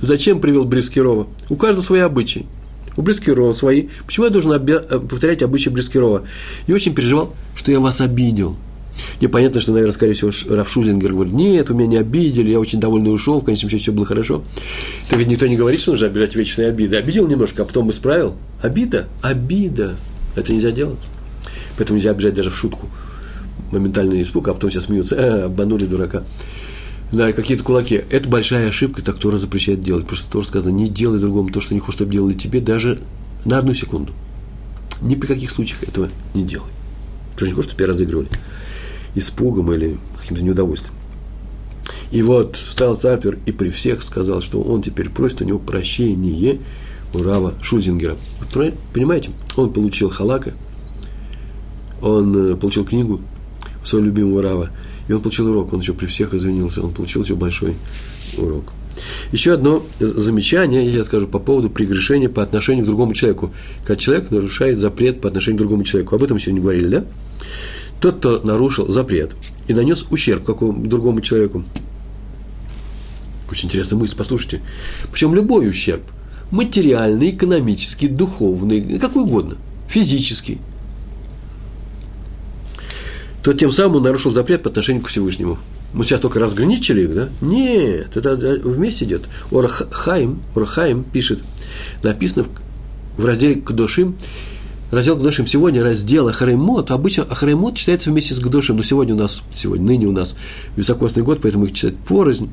[0.00, 1.26] Зачем привел Брискирова?
[1.48, 2.46] У каждого свои обычаи.
[2.96, 3.88] У Брискирова свои.
[4.06, 4.52] Почему я должен
[5.08, 6.24] повторять обычаи Брискирова?
[6.66, 8.56] И очень переживал, что я вас обидел–
[9.20, 12.80] Непонятно, что, наверное, скорее всего, Раф Шузингер говорит, нет, вы меня не обидели, я очень
[12.80, 14.42] довольный ушел, в конечном счете все было хорошо.
[15.08, 16.96] Так ведь никто не говорит, что нужно обижать вечные обиды.
[16.96, 18.36] Обидел немножко, а потом исправил.
[18.60, 19.96] Обида, обида.
[20.36, 20.98] Это нельзя делать.
[21.76, 22.88] Поэтому нельзя обижать даже в шутку.
[23.72, 26.24] Моментальный испуг, а потом все смеются, э, обманули дурака.
[27.12, 28.02] Да, какие-то кулаки.
[28.10, 30.06] Это большая ошибка, так Тора запрещает делать.
[30.06, 32.98] Просто тоже сказано, не делай другому то, что не хочешь, чтобы делали тебе, даже
[33.44, 34.12] на одну секунду.
[35.00, 36.70] Ни при каких случаях этого не делай.
[37.38, 38.28] Же не хочешь, чтобы тебя разыгрывали
[39.14, 40.94] испугом или каким-то неудовольствием.
[42.10, 46.60] И вот встал Царпер и при всех сказал, что он теперь просит у него прощение
[47.12, 48.16] у Рава Шульзингера.
[48.92, 50.52] Понимаете, он получил халака,
[52.00, 53.20] он э, получил книгу
[53.82, 54.70] своего любимого Рава,
[55.08, 57.74] и он получил урок, он еще при всех извинился, он получил еще большой
[58.38, 58.64] урок.
[59.32, 63.52] Еще одно замечание, я скажу, по поводу прегрешения по отношению к другому человеку.
[63.84, 66.14] Когда человек нарушает запрет по отношению к другому человеку.
[66.14, 67.04] Об этом сегодня говорили, да?
[68.00, 69.32] Тот, кто нарушил запрет
[69.66, 71.64] и нанес ущерб какому другому человеку.
[73.50, 74.60] Очень интересная мысль, послушайте.
[75.12, 76.02] Причем любой ущерб.
[76.50, 79.56] Материальный, экономический, духовный, какой угодно.
[79.88, 80.58] Физический.
[83.42, 85.58] То тем самым он нарушил запрет по отношению к Всевышнему.
[85.92, 87.28] Мы сейчас только разграничили их, да?
[87.40, 89.22] Нет, это вместе идет.
[89.52, 91.40] Орхаим, Орхаим пишет,
[92.02, 92.46] написано
[93.16, 94.16] в разделе Кдошим,
[94.94, 99.42] раздел Гдошим сегодня, раздел Ахаремот, обычно Ахаремот читается вместе с Гдошим, но сегодня у нас,
[99.52, 100.34] сегодня, ныне у нас
[100.76, 102.50] високосный год, поэтому их читать порознь.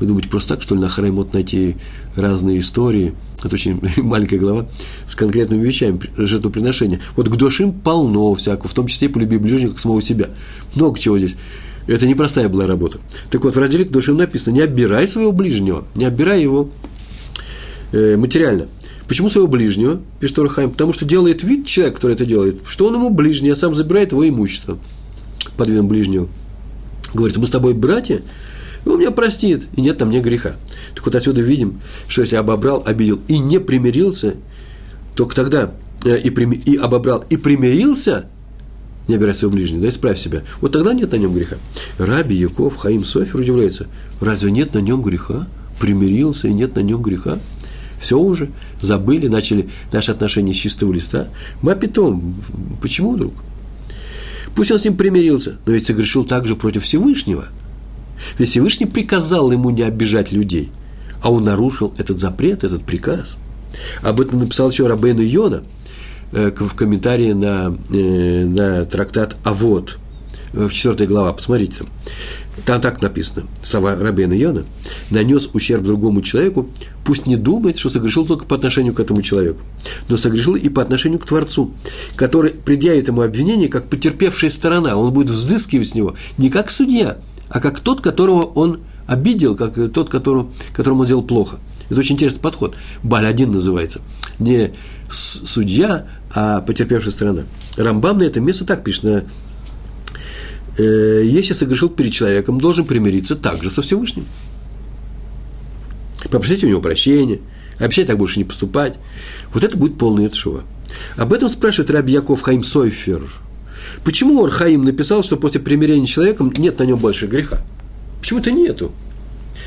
[0.00, 1.76] Вы думаете, просто так, что ли, на Хараймот найти
[2.16, 3.12] разные истории?
[3.44, 4.66] Это очень маленькая глава
[5.06, 7.00] с конкретными вещами жертвоприношения.
[7.16, 10.30] Вот к полно всякого, в том числе и полюби ближнего, как самого себя.
[10.74, 11.36] Много чего здесь.
[11.86, 12.98] Это непростая была работа.
[13.30, 16.70] Так вот, в разделе к душим написано, не обирай своего ближнего, не обирай его
[17.92, 18.68] э, материально.
[19.10, 20.70] Почему своего ближнего, пишет Орхайм?
[20.70, 24.12] Потому что делает вид человек, который это делает, что он ему ближний, а сам забирает
[24.12, 24.78] его имущество
[25.56, 26.28] под видом ближнего.
[27.12, 28.22] Говорится, мы с тобой братья,
[28.84, 30.52] и он меня простит, и нет там мне греха.
[30.94, 34.36] Так вот отсюда видим, что если обобрал, обидел и не примирился,
[35.16, 35.72] только тогда
[36.04, 38.26] э, и, прими, и обобрал, и примирился,
[39.08, 40.44] не обирай своего ближнего, да, исправь себя.
[40.60, 41.56] Вот тогда нет на нем греха.
[41.98, 43.88] Раби Яков, Хаим Софер удивляется,
[44.20, 45.48] разве нет на нем греха?
[45.80, 47.40] Примирился, и нет на нем греха?
[48.00, 48.48] Все уже,
[48.80, 51.28] забыли, начали наши отношения с чистого листа.
[51.62, 52.34] Мы питом,
[52.80, 53.34] почему вдруг?
[54.56, 57.44] Пусть он с ним примирился, но ведь согрешил также против Всевышнего–
[58.38, 60.70] ведь Всевышний приказал ему не обижать людей,
[61.22, 63.36] а он нарушил этот запрет, этот приказ.
[64.02, 65.62] Об этом написал еще Рабейну Йона
[66.32, 69.98] э, в комментарии на, э, на трактат «Авод»,
[70.52, 71.84] э, в 4 глава, посмотрите
[72.64, 72.80] там.
[72.80, 74.64] Так написано, слова Рабейна Йона,
[75.10, 76.68] нанес ущерб другому человеку,
[77.04, 79.60] пусть не думает, что согрешил только по отношению к этому человеку,
[80.08, 81.74] но согрешил и по отношению к Творцу,
[82.16, 87.18] который предъявит ему обвинение как потерпевшая сторона, он будет взыскивать с него не как судья,
[87.48, 91.56] а как тот, которого он обидел, как тот, которому, которому он сделал плохо.
[91.90, 92.74] Это очень интересный подход.
[93.02, 94.00] Баль один называется.
[94.38, 94.72] Не
[95.10, 97.42] судья, а потерпевшая сторона.
[97.76, 99.02] Рамбам на это место так пишет.
[99.02, 99.24] На,
[100.78, 104.24] э, если согрешил перед человеком, должен примириться также со Всевышним.
[106.30, 107.40] Попросить у него прощения,
[107.78, 108.96] обещать так больше не поступать.
[109.52, 110.62] Вот это будет полный отшива.
[111.16, 113.22] Об этом спрашивает Раби Яков Хаим Сойфер–
[114.04, 117.60] Почему Орхаим написал, что после примирения с человеком нет на нем больше греха?
[118.20, 118.92] Почему-то нету.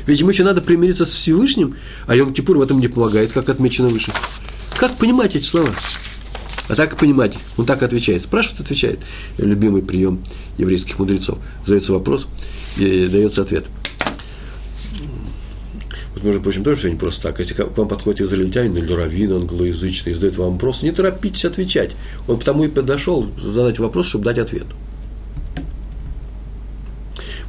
[0.06, 3.88] Ведь ему еще надо примириться с Всевышним, а Йом-Кипур в этом не помогает, как отмечено
[3.88, 4.12] выше.
[4.76, 5.70] Как понимать эти слова?
[6.68, 7.36] А так понимать.
[7.56, 8.22] Он так отвечает.
[8.22, 8.98] Спрашивает, отвечает.
[9.38, 10.22] Любимый прием
[10.56, 11.38] еврейских мудрецов.
[11.64, 12.26] Задается вопрос
[12.78, 13.64] и дается ответ
[16.24, 17.38] между прочим, тоже все не просто так.
[17.38, 21.92] Если к вам подходит израильтянин или раввин англоязычный и задает вам вопрос, не торопитесь отвечать.
[22.26, 24.66] Он потому и подошел задать вопрос, чтобы дать ответ.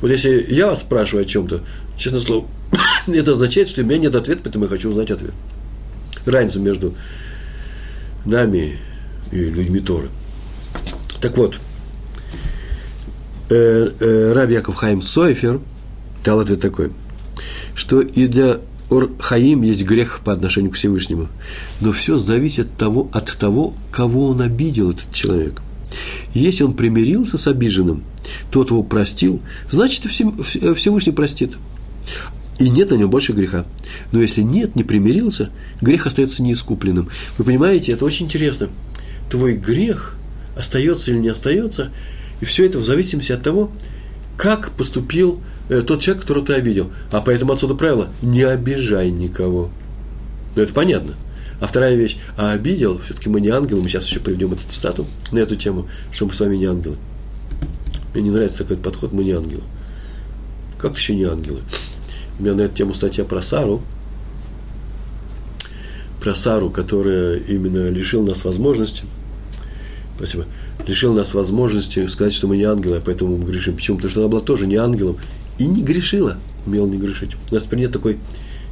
[0.02, 1.62] Вот если я вас спрашиваю о чем-то,
[1.98, 2.48] честно слово,
[3.08, 5.34] это означает, что у меня нет ответа, поэтому я хочу узнать ответ.
[6.26, 6.94] Разница между
[8.26, 8.78] нами
[9.32, 10.10] и людьми Торы.
[11.22, 11.60] Так вот,
[13.50, 15.60] э, э, Раби Яков Хайм Сойфер
[16.24, 16.92] дал ответ такой–
[17.76, 18.60] что и для
[18.90, 21.28] Ор-Хаим есть грех по отношению к Всевышнему.
[21.82, 25.62] Но все зависит от того, от того, кого он обидел, этот человек.
[26.34, 28.04] Если он примирился с обиженным,
[28.52, 31.54] тот его простил, значит, Всевышний простит.
[32.58, 33.66] И нет на нем больше греха.
[34.12, 35.50] Но если нет, не примирился,
[35.82, 37.10] грех остается неискупленным.
[37.38, 38.70] Вы понимаете, это очень интересно.
[39.30, 40.16] Твой грех
[40.56, 41.92] остается или не остается,
[42.42, 43.72] и все это в зависимости от того,
[44.38, 46.92] как поступил Э, тот человек, которого ты обидел.
[47.12, 49.72] А поэтому отсюда правило– не обижай никого.
[50.56, 51.14] Ну, это понятно.
[51.60, 55.06] А вторая вещь, а обидел, все-таки мы не ангелы, мы сейчас еще приведем эту цитату
[55.32, 56.98] на эту тему, что мы с вами не ангелы.
[58.14, 59.64] Мне не нравится такой подход, мы не ангелы.
[60.78, 61.62] Как еще не ангелы?
[62.38, 63.82] У меня на эту тему статья про Сару,
[66.26, 69.04] про Сару, которая именно лишил нас возможности,
[70.18, 70.46] спасибо,
[70.88, 73.76] лишил нас возможности сказать, что мы не ангелы, а поэтому мы грешим.
[73.76, 73.98] Почему?
[73.98, 75.18] Потому что она была тоже не ангелом,
[75.60, 77.36] и не грешила, умела не грешить.
[77.52, 78.18] У нас теперь такой,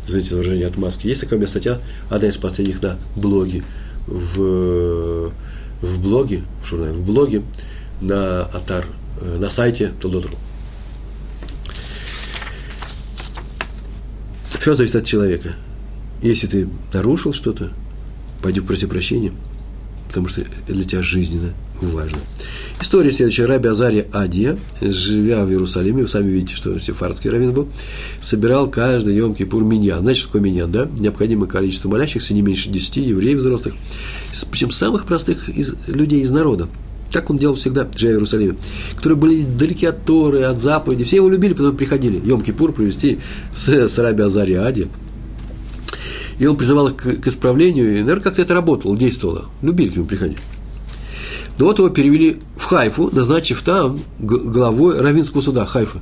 [0.08, 1.06] извините выражение, отмазки.
[1.06, 3.63] Есть такая у меня статья, одна из последних на блоге,
[4.08, 5.32] в,
[5.84, 7.44] в блоге, в журнале, в блоге
[8.02, 8.88] на Атар,
[9.22, 10.34] э, на сайте Толдотру.
[14.60, 15.54] Все зависит от человека.
[16.24, 17.70] Если ты нарушил что-то,
[18.42, 19.34] пойди проси прощения,
[20.08, 22.18] потому что это для тебя жизненно важно.
[22.80, 23.46] История следующая.
[23.46, 27.68] Раби Азария Адия, живя в Иерусалиме, вы сами видите, что сефардский раввин был,
[28.22, 30.00] собирал каждый Йом Кипур миньян.
[30.00, 30.88] Знаете, что такое миньян, да?
[30.98, 33.74] Необходимое количество молящихся, не меньше десяти евреев взрослых,
[34.50, 36.70] причем самых простых из, людей из народа.
[37.12, 38.56] Так он делал всегда, живя в Иерусалиме.
[38.96, 41.04] Которые были далеки от Торы, от заповеди.
[41.04, 42.26] Все его любили, потом приходили.
[42.26, 43.20] Йом Кипур провести
[43.54, 44.88] с, с Раби Азари Ади.
[46.39, 49.46] И он призывал их к, к исправлению, и, наверное, как-то это работало, действовало.
[49.62, 50.38] Любили к нему приходить.
[51.58, 56.00] Но вот его перевели в Хайфу, назначив там главой Равинского суда Хайфа.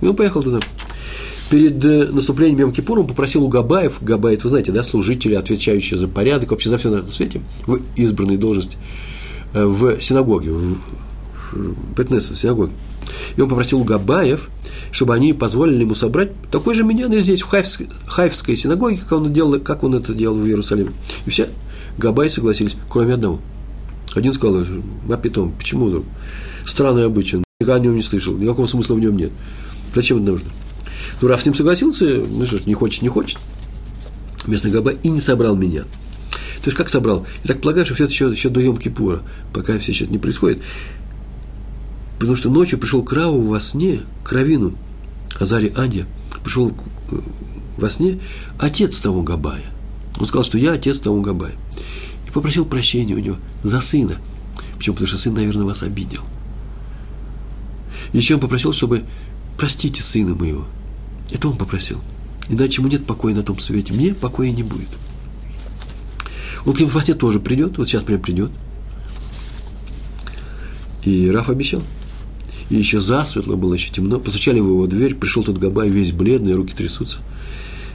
[0.00, 0.60] И он поехал туда.
[1.50, 5.98] Перед э, наступлением Йом Кипура он попросил у Габаев, Габаев, вы знаете, да, служители, отвечающие
[5.98, 8.76] за порядок, вообще за все на этом свете, в избранной должности,
[9.52, 10.76] э, в синагоге, в,
[11.96, 12.72] Петнесе, в синагоге.
[13.36, 14.48] И он попросил у Габаев,
[14.92, 19.12] чтобы они позволили ему собрать такой же миньон и здесь, в Хайфской, Хайфской синагоге, как
[19.12, 20.92] он, делал, как он это делал в Иерусалиме.
[21.26, 21.48] И все
[21.98, 23.40] Габаи согласились, кроме одного.
[24.14, 24.64] Один сказал,
[25.08, 26.04] а питом, почему вдруг?
[26.64, 29.30] Странный обычай, никогда о нем не слышал, никакого смысла в нем нет.
[29.94, 30.50] Зачем это нужно?
[31.20, 33.38] Ну, раз с ним согласился, ну что ж, не хочет, не хочет.
[34.46, 35.82] Местный Габай и не собрал меня.
[36.62, 37.26] То есть, как собрал?
[37.44, 39.20] Я так полагаю, что все это еще, еще до Йом-Кипура,
[39.52, 40.60] пока все сейчас не происходит.
[42.20, 44.74] Потому что ночью пришел к во сне, к Равину,
[45.38, 45.72] Азаре
[46.44, 46.70] пришел
[47.78, 48.20] во сне
[48.58, 49.64] отец того Габая.
[50.18, 51.54] Он сказал, что я отец того Габая.
[52.28, 54.18] И попросил прощения у него за сына.
[54.76, 54.96] Почему?
[54.96, 56.20] Потому что сын, наверное, вас обидел.
[58.12, 59.04] Еще он попросил, чтобы
[59.56, 60.66] простите сына моего.
[61.30, 62.02] Это он попросил.
[62.50, 63.94] Иначе ему нет покоя на том свете.
[63.94, 64.90] Мне покоя не будет.
[66.66, 68.50] Он к нему во сне тоже придет, вот сейчас прям придет.
[71.04, 71.82] И Раф обещал.
[72.70, 74.20] И еще засветло было, еще темно.
[74.20, 77.18] Постучали в его дверь, пришел тот Габай, весь бледный, руки трясутся.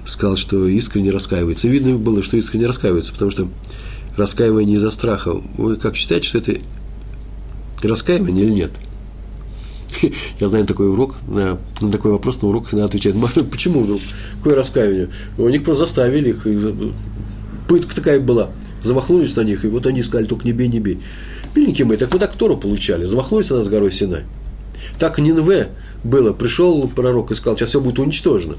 [0.06, 1.68] Сказал, что искренне раскаивается.
[1.68, 3.48] видно было, что искренне раскаивается, потому что
[4.18, 5.32] раскаивание из-за страха.
[5.58, 6.58] Вы как считаете, что это
[7.82, 8.72] раскаивание или нет?
[10.40, 13.16] Я знаю такой урок, на, на такой вопрос на урок надо отвечать.
[13.52, 13.86] Почему?
[13.86, 13.98] Ну,
[14.38, 15.10] какое раскаивание?
[15.38, 16.46] У них просто заставили их.
[17.70, 18.52] Пытка такая была.
[18.84, 21.00] Замахнулись на них, и вот они сказали, только не бей, не бей.
[21.56, 23.06] Миленькие мои, так мы так Тору получали.
[23.06, 24.24] Замахнулись на нас горой Синай.
[25.00, 25.70] Так Нинве
[26.04, 26.34] было.
[26.34, 28.56] Пришел пророк и сказал, сейчас все будет уничтожено.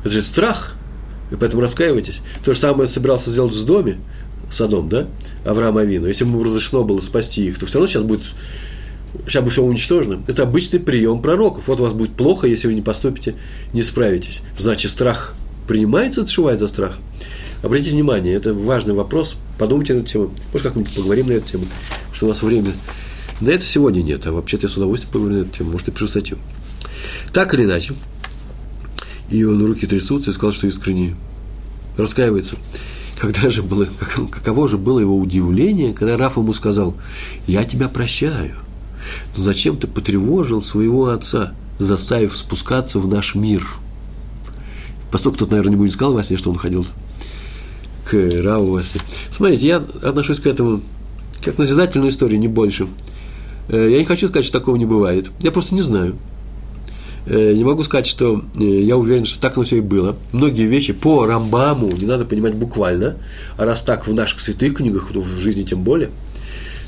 [0.00, 0.74] Это же страх.
[1.30, 2.20] И поэтому раскаивайтесь.
[2.44, 3.98] То же самое собирался сделать в доме,
[4.50, 5.06] Садом, да,
[5.44, 6.06] Авраам Авину.
[6.06, 8.22] Если ему разрешено было спасти их, то все равно сейчас будет,
[9.26, 10.22] сейчас будет все уничтожено.
[10.26, 11.68] Это обычный прием пророков.
[11.68, 13.34] Вот у вас будет плохо, если вы не поступите,
[13.74, 14.40] не справитесь.
[14.56, 15.34] Значит, страх
[15.66, 16.98] принимается, отшивает за страх.
[17.62, 19.36] Обратите внимание, это важный вопрос.
[19.58, 20.30] Подумайте на эту тему.
[20.52, 21.64] Может, как-нибудь поговорим на эту тему,
[22.12, 22.72] что у нас время
[23.40, 25.92] на это сегодня нет, а вообще-то я с удовольствием поговорю на эту тему, может, я
[25.92, 26.38] пишу статью.
[27.32, 27.94] Так или иначе,
[29.30, 31.14] и он руки трясутся и сказал, что искренне
[31.96, 32.56] раскаивается.
[33.18, 33.88] Когда же было,
[34.30, 36.96] каково же было его удивление, когда Раф ему сказал,
[37.46, 38.56] я тебя прощаю,
[39.36, 43.66] но зачем ты потревожил своего отца, заставив спускаться в наш мир?
[45.10, 46.86] Поскольку кто-то, наверное, не будет сказал во сне, что он ходил
[48.04, 49.00] к Раву во сне.
[49.30, 50.82] Смотрите, я отношусь к этому
[51.42, 52.88] как назидательную историю, не больше.
[53.68, 55.26] Э, я не хочу сказать, что такого не бывает.
[55.40, 56.16] Я просто не знаю.
[57.26, 60.16] Э, не могу сказать, что э, я уверен, что так оно все и было.
[60.32, 63.16] Многие вещи по Рамбаму не надо понимать буквально,
[63.56, 66.10] а раз так в наших святых книгах, то в жизни тем более,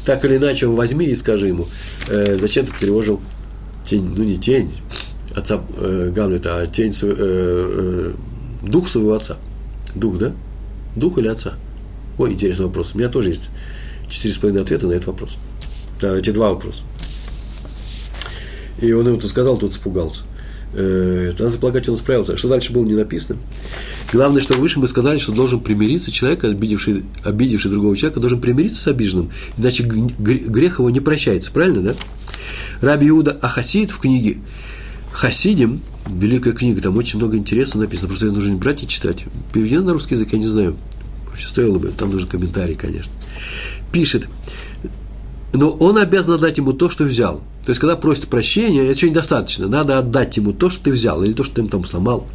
[0.07, 1.67] так или иначе возьми и скажи ему,
[2.09, 3.21] зачем ты потревожил
[3.85, 4.71] тень, ну не тень
[5.35, 8.13] отца Гамлета, а тень, э,
[8.63, 9.37] дух своего отца.
[9.95, 10.33] Дух, да?
[10.97, 11.55] Дух или отца?
[12.19, 12.93] Ой, интересный вопрос.
[12.95, 13.51] У меня тоже есть
[14.09, 15.37] четыре с половиной ответа на этот вопрос.
[16.01, 16.83] Да, эти два вопроса.
[18.81, 20.23] И он ему тут сказал, тут испугался.
[20.73, 22.37] Э, надо полагать, он справился.
[22.37, 23.39] Что дальше было не написано.
[24.13, 28.81] Главное, что выше мы сказали, что должен примириться человек, обидевший, обидевший другого человека, должен примириться
[28.81, 31.53] с обиженным, иначе грех его не прощается.
[31.53, 31.95] Правильно, да?
[32.81, 34.39] Раби Иуда Ахасид в книге
[35.13, 39.25] Хасидим, великая книга, там очень много интересного написано, просто ее нужно брать и читать.
[39.53, 40.77] Переведено на русский язык, я не знаю.
[41.29, 43.13] Вообще стоило бы, там нужен комментарий, конечно.
[43.93, 44.29] Пишет,
[45.53, 47.39] но он обязан отдать ему то, что взял.
[47.65, 49.69] То есть, когда просит прощения, это еще недостаточно.
[49.69, 52.27] Надо отдать ему то, что ты взял, или то, что ты ему там сломал.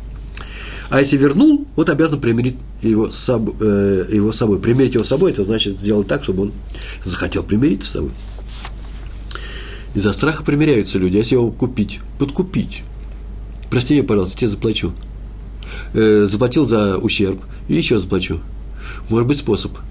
[0.89, 4.59] А если вернул, вот обязан примирить его с, собой, э, его с собой.
[4.59, 6.51] Примирить его с собой, это значит сделать так, чтобы он
[7.03, 8.11] захотел примириться с тобой.
[9.95, 11.15] Из-за страха примиряются люди.
[11.15, 12.83] А если его купить, подкупить.
[13.71, 14.91] Прости меня, пожалуйста, тебе заплачу.
[15.93, 18.39] Э, заплатил за ущерб, и еще заплачу.
[19.09, 19.71] Может быть, способ–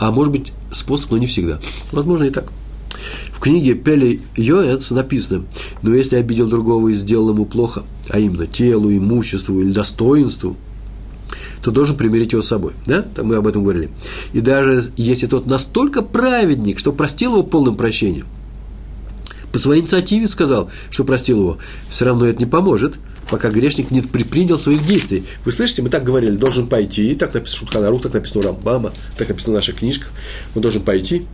[0.00, 1.60] а может быть способ, но не всегда.
[1.92, 2.50] Возможно и так.
[3.32, 5.44] В книге Пели Йоэц написано,
[5.82, 10.56] но если обидел другого и сделал ему плохо, а именно телу, имуществу или достоинству,
[11.62, 12.72] то должен примирить его с собой.
[12.86, 13.02] Да?
[13.02, 13.90] Там мы об этом говорили.
[14.32, 18.26] И даже если тот настолько праведник, что простил его полным прощением,
[19.52, 22.94] по своей инициативе сказал, что простил его, все равно это не поможет–
[23.30, 25.24] пока грешник не предпринял своих действий.
[25.44, 29.52] Вы слышите, мы так говорили, должен пойти, так написано Шутханарух, так написано Рамбама, так написано
[29.52, 30.10] в наших книжках,
[30.54, 31.26] он должен пойти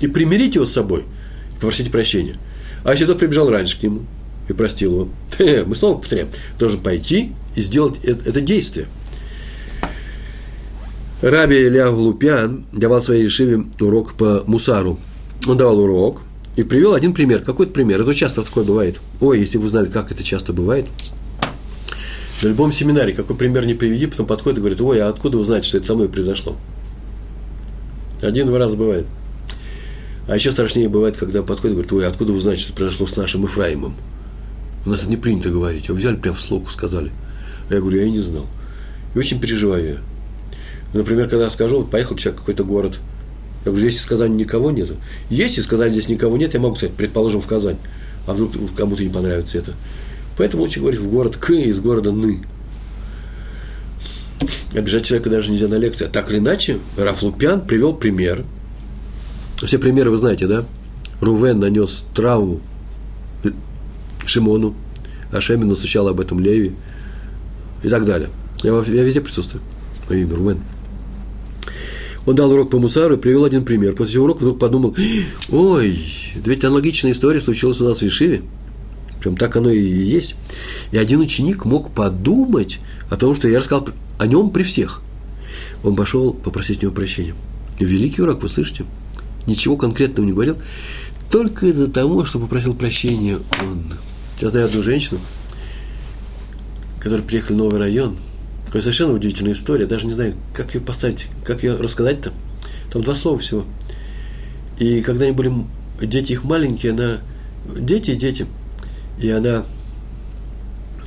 [0.00, 1.04] и примирить его с собой,
[1.50, 2.38] и попросить прощения.
[2.84, 4.02] А если тот прибежал раньше к нему
[4.48, 5.08] и простил его,
[5.66, 6.28] мы снова повторяем,
[6.58, 8.86] должен пойти и сделать это, это действие.
[11.22, 14.98] Раби Илья Лупян давал своей Ешиве урок по Мусару.
[15.46, 16.22] Он давал урок,
[16.56, 18.00] И привел один пример, какой-то пример.
[18.00, 19.00] Это часто такое бывает.
[19.20, 20.86] Ой, если вы знали, как это часто бывает.
[22.40, 25.44] На любом семинаре, какой пример не приведи, потом подходит и говорит, ой, а откуда вы
[25.44, 26.56] знаете, что это со мной произошло?
[28.22, 29.06] Один-два раза бывает.
[30.28, 32.78] А еще страшнее бывает, когда подходит и говорит, ой, а откуда вы знаете, что это
[32.78, 33.94] произошло с нашим Ефраимом?
[34.86, 35.90] У нас это не принято говорить.
[35.90, 37.12] А взяли прям в слогу, сказали.
[37.70, 38.46] Я говорю, я и не знал.
[39.14, 39.96] И очень переживаю я.
[40.94, 42.98] Например, когда скажу, вот поехал человек в какой-то город,
[43.64, 44.96] я говорю, если в Казани никого нету.
[45.30, 47.78] Если в Казани здесь никого нет, я могу сказать, предположим, в Казань.
[48.26, 49.74] А вдруг кому-то не понравится это.
[50.36, 52.42] Поэтому лучше говорить в город К из города Ны.
[54.74, 56.06] Обижать человека даже нельзя на лекции.
[56.06, 58.44] А так или иначе, Раф Лупян привел пример.
[59.56, 60.64] Все примеры вы знаете, да?
[61.20, 62.60] Рувен нанес травму
[64.26, 64.74] Шимону,
[65.30, 66.72] а Шемин настучал об этом Леви
[67.82, 68.28] и так далее.
[68.62, 69.62] Я, я везде присутствую.
[70.08, 70.60] Мое имя Рувен.
[72.24, 73.94] Он дал урок по мусару и привел один пример.
[73.94, 74.96] После урока вдруг подумал,
[75.50, 76.00] ой,
[76.44, 78.42] ведь аналогичная история случилась у нас в Ишиве.
[79.22, 80.34] Прям так оно и есть.
[80.90, 85.00] И один ученик мог подумать о том, что я рассказал о нем при всех.
[85.84, 87.34] Он пошел попросить у него прощения.
[87.78, 88.84] Великий урок, вы слышите?
[89.46, 90.56] Ничего конкретного не говорил.
[91.30, 93.84] Только из-за того, что попросил прощения он.
[94.40, 95.20] Я знаю одну женщину,
[96.98, 98.16] которая приехала в новый район–
[98.72, 99.84] это совершенно удивительная история.
[99.86, 102.32] Даже не знаю, как ее поставить, как ее рассказать-то.
[102.90, 103.64] Там два слова всего.
[104.78, 105.52] И когда они были,
[106.00, 107.18] дети их маленькие, она,
[107.78, 108.46] дети и дети,
[109.20, 109.64] и она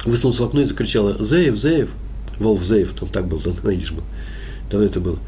[0.06, 1.89] высунулась в окно и закричала, Зеев, Зеев,
[2.39, 4.03] Волф Зеев, там так был, найдешь был,
[4.70, 5.20] давно это было.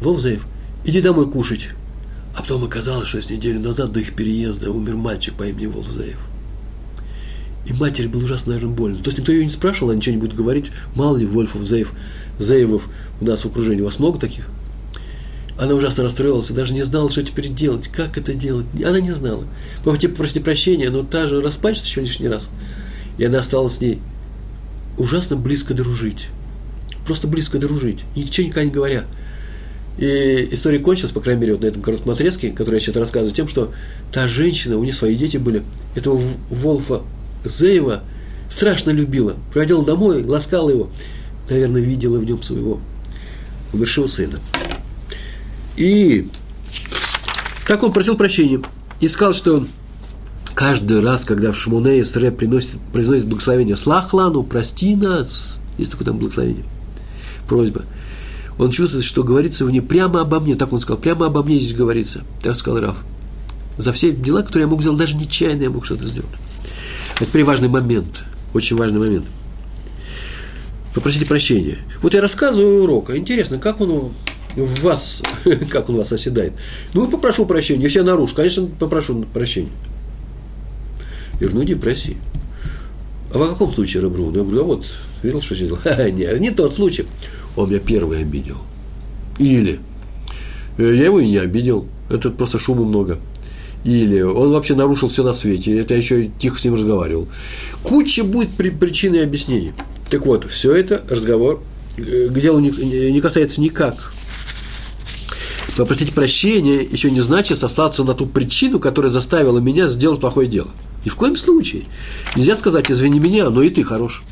[0.00, 0.46] Волф Зеев,
[0.84, 1.68] иди домой кушать.
[2.36, 5.90] А потом оказалось, что с неделю назад до их переезда умер мальчик по имени Волф
[5.90, 6.18] Зеев.
[7.66, 8.98] И матери было ужасно, наверное, больно.
[8.98, 10.70] То есть никто ее не спрашивал, она ничего не будет говорить.
[10.94, 11.92] Мало ли Вольфов, Зеев,
[12.38, 12.88] Зеевов
[13.20, 13.82] у нас в окружении.
[13.82, 14.50] У вас много таких?
[15.58, 18.66] Она ужасно расстроилась даже не знала, что теперь делать, как это делать.
[18.84, 19.44] Она не знала.
[19.78, 22.48] Попросите, попросите прощения, но та же расплачется еще лишний раз.
[23.16, 24.00] И она осталась с ней
[24.98, 26.28] ужасно близко дружить.
[27.06, 28.04] Просто близко дружить.
[28.14, 29.04] Ничего никогда не говоря.
[29.98, 33.34] И история кончилась, по крайней мере, вот на этом коротком отрезке, который я сейчас рассказываю,
[33.34, 33.72] тем, что
[34.12, 35.62] та женщина, у нее свои дети были,
[35.94, 37.00] этого Волфа
[37.46, 38.02] Зеева
[38.50, 39.36] страшно любила.
[39.52, 40.90] Проводила домой, ласкала его.
[41.48, 42.80] Наверное, видела в нем своего
[43.72, 44.38] большого сына.
[45.76, 46.28] И
[47.66, 48.60] так он просил прощения.
[49.00, 49.66] И сказал, что
[50.54, 56.18] каждый раз, когда в Шмуне Исре приносит, произносит благословение Слахлану, прости нас, есть такое там
[56.18, 56.64] благословение,
[57.46, 57.82] просьба,
[58.58, 61.58] он чувствует, что говорится в ней прямо обо мне, так он сказал, прямо обо мне
[61.58, 63.04] здесь говорится, так сказал Раф.
[63.76, 66.30] За все дела, которые я мог сделать, даже нечаянно я мог что-то сделать.
[67.16, 68.24] Это теперь важный момент,
[68.54, 69.26] очень важный момент.
[70.94, 71.76] Попросите прощения.
[72.00, 74.12] Вот я рассказываю урок, а интересно, как он
[74.56, 75.22] в вас,
[75.70, 76.54] как он вас оседает.
[76.94, 79.70] Ну, попрошу прощения, если я нарушу, конечно, попрошу прощения.
[81.34, 82.16] Я говорю, ну иди проси.
[83.32, 84.34] А в каком случае, Рабрун?
[84.34, 84.86] Я говорю, а вот,
[85.22, 85.78] видел, что сделал?
[86.12, 87.06] Нет, не тот случай.
[87.54, 88.56] Он меня первый обидел.
[89.38, 89.80] Или
[90.78, 93.18] «Э, я его и не обидел, это просто шума много
[93.86, 97.28] или он вообще нарушил все на свете, это я еще тихо с ним разговаривал.
[97.84, 99.72] Куча будет при, причин и объяснений.
[100.10, 101.62] Так вот, все это разговор
[101.96, 102.70] э, к делу не,
[103.10, 104.12] не касается никак.
[105.76, 110.68] Попросить прощения еще не значит сослаться на ту причину, которая заставила меня сделать плохое дело.
[111.04, 111.84] Ни в коем случае.
[112.34, 114.22] Нельзя сказать, извини меня, но и ты хорош.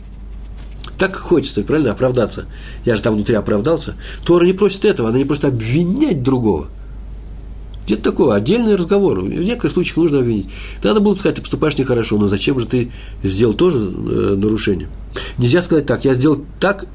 [0.98, 2.46] Так хочется, правильно, оправдаться.
[2.84, 3.96] Я же там внутри оправдался.
[4.24, 6.68] Тора не просит этого, она не просит обвинять другого–
[7.86, 9.20] где-то такое, отдельный разговор.
[9.20, 10.46] В некоторых случаях нужно обвинить.
[10.82, 12.90] Надо было бы сказать, ты поступаешь нехорошо, но зачем же ты
[13.22, 14.88] сделал тоже э, нарушение?
[15.36, 16.86] Нельзя сказать так, я сделал так,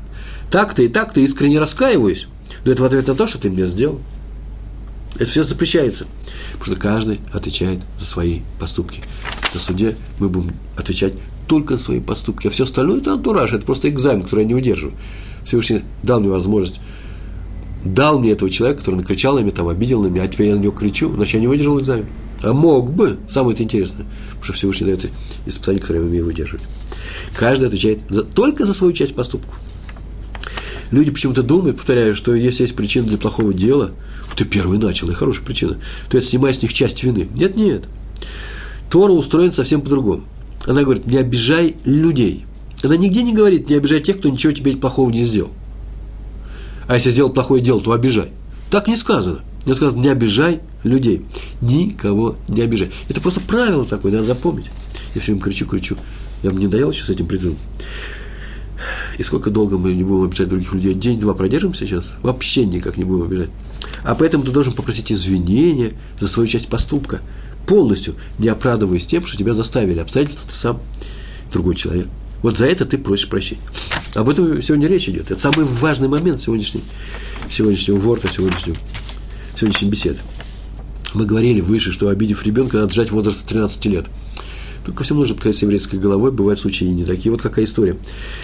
[0.49, 2.27] так-то и так-то, искренне раскаиваюсь,
[2.65, 3.99] но это в ответ на то, что ты мне сделал.
[5.19, 6.07] Это все запрещается.
[6.53, 9.01] Потому что каждый отвечает за свои поступки.
[9.53, 11.13] На суде мы будем отвечать
[11.47, 14.53] только за свои поступки, а все остальное– это антураж, это просто экзамен, который я не
[14.53, 14.95] выдерживаю.
[15.43, 16.79] Всевышний дал мне возможность
[17.83, 20.55] дал мне этого человека, который накричал на меня, там, обидел на меня, а теперь я
[20.55, 22.07] на него кричу, значит, я не выдержал экзамен.
[22.41, 25.09] А мог бы, самое это интересное, потому что Всевышний дает
[25.45, 26.63] испытания, которые я умею выдерживать.
[27.35, 29.59] Каждый отвечает за, только за свою часть поступков.
[30.91, 33.91] Люди почему-то думают, повторяю, что если есть причина для плохого дела,
[34.39, 35.77] ты первый начал, и хорошая причина,
[36.09, 37.27] то это снимает с них часть вины.
[37.35, 37.85] Нет, нет.
[38.89, 40.23] Тора устроена совсем по-другому.
[40.65, 42.45] Она говорит, не обижай людей.
[42.83, 45.51] Она нигде не говорит, не обижай тех, кто ничего тебе плохого не сделал
[46.89, 48.31] а если сделал плохое дело, то обижай.
[48.71, 49.41] Так не сказано.
[49.67, 51.21] Не сказано, не обижай людей.
[51.61, 52.89] Никого не обижай.
[53.07, 54.71] Это просто правило такое, надо запомнить.
[55.13, 55.97] Я все время кричу, кричу.
[56.41, 57.59] Я бы не доел сейчас этим призывом.
[59.19, 60.95] И сколько долго мы не будем обижать других людей?
[60.95, 62.15] День-два продержим сейчас?
[62.23, 63.51] Вообще никак не будем обижать.
[64.03, 67.21] А поэтому ты должен попросить извинения за свою часть поступка.
[67.67, 69.99] полностью не оправдываясь тем, что тебя заставили.
[69.99, 70.81] Обстоятельства ты сам
[71.51, 72.07] другой человек.
[72.41, 73.61] Вот за это ты просишь прощения.
[74.15, 75.29] Об этом сегодня речь идет.
[75.29, 76.83] Это самый важный момент сегодняшней,
[77.49, 78.77] сегодняшнего ворта, сегодняшнего,
[79.55, 80.19] сегодняшней беседы.
[81.13, 84.05] Мы говорили выше, что обидев ребенка, надо сжать возраст 13 лет.
[84.85, 87.31] Только всему нужно подходить с еврейской головой, бывают случаи и не такие.
[87.31, 87.97] Вот какая история.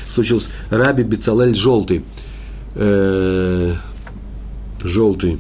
[0.07, 2.03] Случился Раби Бецалель Желтый.
[2.75, 3.75] Э,
[4.85, 5.39] желтый.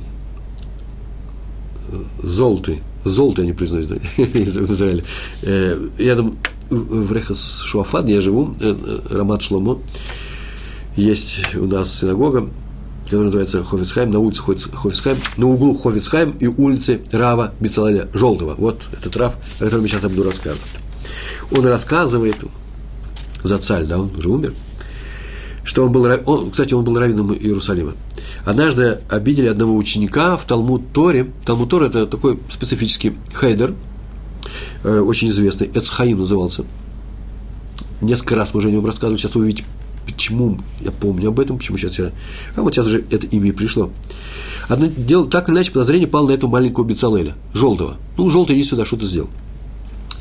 [2.21, 2.81] Золотый.
[3.03, 5.03] Золотый они признают да, в Израиле.
[5.43, 6.37] Э, я думаю,
[6.69, 9.79] в Рехас Шуафад, я живу, э, э, Рамат Шломо,
[10.95, 12.49] есть у нас синагога,
[13.03, 18.55] которая называется Хофицхайм, на улице Хофицхайм, на углу Хофицхайм и улицы Рава Бицалаля Желтого.
[18.57, 20.65] Вот этот Рав, о котором я сейчас буду рассказывать.
[21.55, 22.37] Он рассказывает,
[23.43, 24.53] за царь, да, он уже умер,
[25.75, 27.95] что он был, он, кстати, он был раввином Иерусалима.
[28.45, 31.29] Однажды обидели одного ученика в Талмуд Торе.
[31.43, 33.73] Талмуд Тор– это такой специфический хейдер,
[34.85, 36.63] э, очень известный, Эцхаим назывался.
[37.99, 39.65] Несколько раз мы уже о нем рассказывали, сейчас вы увидите,
[40.05, 42.13] почему я помню об этом, почему сейчас я...
[42.55, 43.91] А вот сейчас уже это имя и пришло.
[44.69, 47.97] Одно дело, так или иначе, подозрение пало на этого маленького Бецалеля, желтого.
[48.15, 49.29] Ну, желтый, иди сюда, что ты сделал.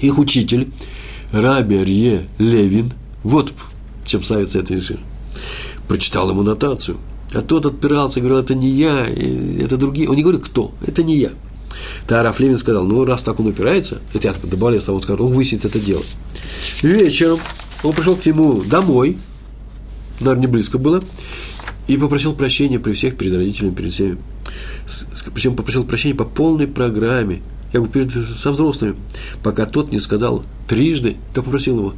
[0.00, 0.72] Их учитель,
[1.30, 2.92] Раби Арье Левин,
[3.22, 3.52] вот
[4.04, 5.04] чем ставится это решение,
[5.88, 6.98] прочитал ему нотацию.
[7.34, 10.08] А тот отпирался, говорил, это не я, это другие.
[10.08, 11.30] Он не говорит, кто, это не я.
[12.06, 15.64] Тараф Левин сказал, ну, раз так он упирается, это я добавляю с того, он высит
[15.64, 16.02] это дело.
[16.82, 17.38] Вечером
[17.82, 19.16] он пришел к нему домой,
[20.20, 21.02] наверное, не близко было,
[21.86, 24.18] и попросил прощения при всех, перед родителями, перед всеми.
[25.34, 28.96] Причем попросил прощения по полной программе, я говорю, перед, со взрослыми,
[29.42, 31.94] пока тот не сказал трижды, то попросил его,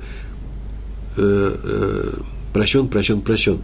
[1.16, 2.12] э, э,
[2.56, 3.58] прощен, прощен, прощен.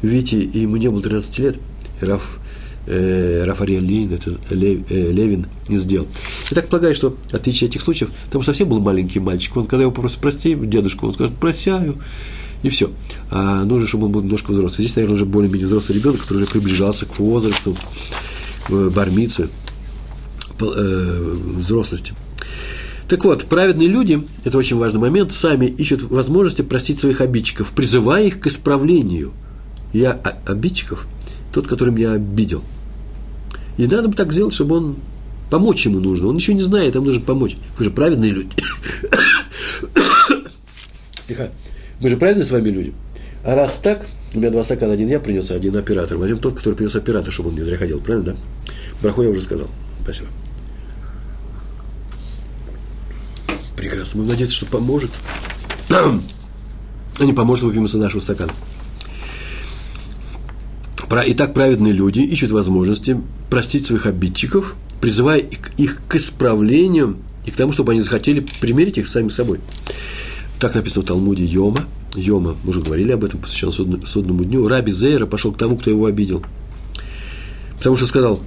[0.00, 1.56] Видите, ему не было 13 лет,
[2.00, 2.38] Раф,
[2.86, 6.08] э, Рафариэль Левин, это Лев, э, Левин не сделал.
[6.50, 9.82] Я так полагаю, что отличие от этих случаев, там совсем был маленький мальчик, он, когда
[9.82, 11.98] его попросит прости дедушку, он скажет, прощаю,
[12.62, 12.90] и все.
[13.30, 14.84] А нужно, чтобы он был немножко взрослый.
[14.84, 17.76] Здесь, наверное, уже более-менее взрослый ребенок, который уже приближался к возрасту,
[18.70, 19.50] бармице,
[20.60, 22.14] э, взрослости.
[23.10, 28.26] Так вот, праведные люди, это очень важный момент, сами ищут возможности простить своих обидчиков, призывая
[28.26, 29.32] их к исправлению.
[29.92, 30.12] Я
[30.46, 31.08] обидчиков,
[31.52, 32.62] тот, который меня обидел.
[33.78, 34.96] И надо бы так сделать, чтобы он
[35.50, 36.28] помочь ему нужно.
[36.28, 37.56] Он еще не знает, ему нужно помочь.
[37.78, 38.52] Вы же праведные люди.
[41.20, 41.48] Стиха.
[42.00, 42.94] Мы же праведные с вами люди.
[43.42, 46.16] А раз так, у меня два стакана, один я принес, а один оператор.
[46.16, 48.72] Возьмем тот, который принес оператор, чтобы он не зря ходил, правильно, да?
[49.02, 49.66] Браху я уже сказал.
[50.04, 50.28] Спасибо.
[54.10, 54.22] Прекрасно.
[54.22, 55.10] Мы надеемся, что поможет.
[57.18, 58.52] А не поможет, выпьем из нашего стакана.
[61.10, 65.40] Итак, праведные люди ищут возможности простить своих обидчиков, призывая
[65.76, 69.60] их к исправлению и к тому, чтобы они захотели примирить их сами собой.
[70.58, 71.84] Так написано в Талмуде Йома.
[72.14, 74.66] Йома, мы уже говорили об этом, посвящен судному дню.
[74.66, 76.42] Раби Зейра пошел к тому, кто его обидел.
[77.76, 78.40] Потому что сказал,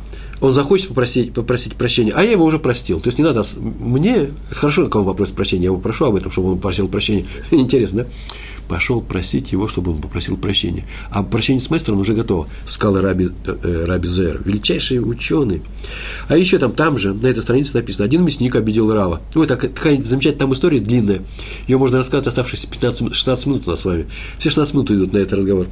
[0.43, 2.99] он захочет попросить, попросить прощения, а я его уже простил.
[2.99, 3.43] То есть не надо
[3.79, 7.25] мне, хорошо, кого попросить прощения, я его прошу об этом, чтобы он просил прощения.
[7.51, 8.09] Интересно, да?
[8.67, 10.85] Пошел просить его, чтобы он попросил прощения.
[11.11, 15.61] А прощение с мастером уже готово, сказал Раби, э, Раби Зер, величайший ученый.
[16.27, 19.21] А еще там, там же, на этой странице написано, один мясник обидел Рава.
[19.35, 21.21] Ой, так, такая замечательная там история длинная.
[21.67, 24.07] Ее можно рассказать оставшиеся 15-16 минут у нас с вами.
[24.39, 25.67] Все 16 минут идут на этот разговор.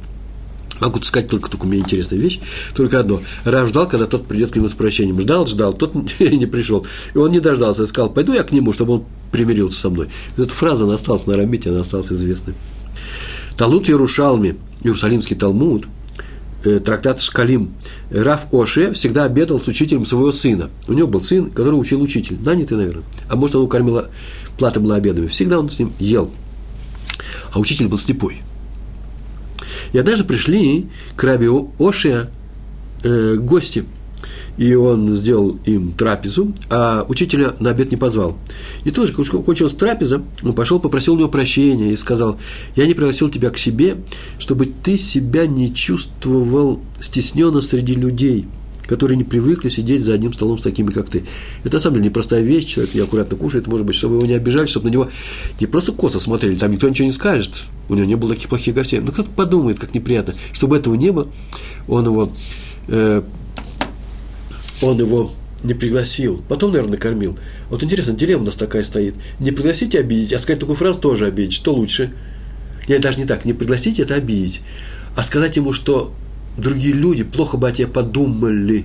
[0.82, 2.40] Могу сказать только, у меня интересная вещь,
[2.74, 3.22] только одно.
[3.44, 5.20] Рав ждал, когда тот придет к нему с прощением.
[5.20, 6.84] Ждал, ждал, тот не пришел.
[7.14, 10.08] И он не дождался, сказал, пойду я к нему, чтобы он примирился со мной.
[10.36, 12.54] И эта фраза, она осталась на Рамите, она осталась известной.
[13.56, 15.86] Талут Ярушалми, Иерусалимский Талмуд,
[16.64, 17.74] э, трактат Шкалим,
[18.10, 20.68] Раф Оше всегда обедал с учителем своего сына.
[20.88, 23.04] У него был сын, который учил учитель, нанятый, наверное.
[23.28, 24.02] А может, он его кормил,
[24.58, 25.28] плата была обедами.
[25.28, 26.28] Всегда он с ним ел.
[27.52, 28.42] А учитель был слепой–
[29.92, 30.86] и однажды пришли
[31.16, 32.30] к Раби Ошия
[33.02, 33.84] э, гости,
[34.56, 38.36] и он сделал им трапезу, а учителя на обед не позвал.
[38.84, 42.38] И тоже, когда кончилась трапеза, он пошел, попросил у него прощения и сказал,
[42.76, 43.96] я не пригласил тебя к себе,
[44.38, 48.46] чтобы ты себя не чувствовал стесненно среди людей–
[48.86, 51.24] которые не привыкли сидеть за одним столом с такими, как ты.
[51.64, 54.66] Это на самом деле непростая вещь, человек неаккуратно кушает, может быть, чтобы его не обижали,
[54.66, 55.08] чтобы на него
[55.60, 57.54] не просто косо смотрели, там никто ничего не скажет,
[57.92, 61.10] у него не было таких плохих гостей, но кто-то подумает, как неприятно, чтобы этого не
[61.10, 61.28] было,
[61.88, 62.32] он его,
[62.88, 63.22] э,
[64.82, 65.32] он его
[65.62, 67.38] не пригласил, потом, наверное, накормил.
[67.70, 69.14] Вот интересно, дилемма у нас такая стоит.
[69.38, 71.52] Не пригласить обидеть, а сказать такую фразу тоже обидеть.
[71.52, 72.12] Что лучше?
[72.88, 74.60] Я даже не так, не пригласить это обидеть,
[75.16, 76.12] а сказать ему, что
[76.56, 78.84] другие люди плохо бы о тебе подумали.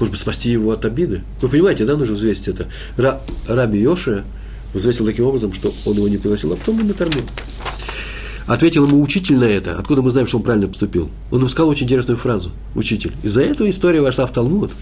[0.00, 1.22] Может быть, спасти его от обиды?
[1.40, 2.66] Вы понимаете, да, нужно взвесить это.
[2.96, 4.24] Ра, Раби Йоша
[4.72, 7.22] взвесил таким образом, что он его не пригласил, а потом он накормил.
[8.46, 9.78] Ответил ему учитель на это.
[9.78, 11.10] Откуда мы знаем, что он правильно поступил?
[11.30, 12.52] Он ему сказал очень интересную фразу.
[12.74, 13.12] Учитель.
[13.22, 14.72] Из-за этого история вошла в Талмуд.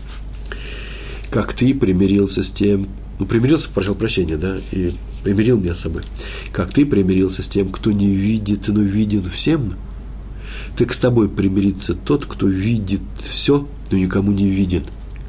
[1.30, 2.88] Как ты примирился с тем,
[3.18, 4.92] ну, примирился, просил прощения, да, и
[5.22, 6.02] примирил меня с собой.
[6.52, 9.76] Как ты примирился с тем, кто не видит, но виден всем,
[10.76, 14.82] так с тобой примирится тот, кто видит все, но никому не виден.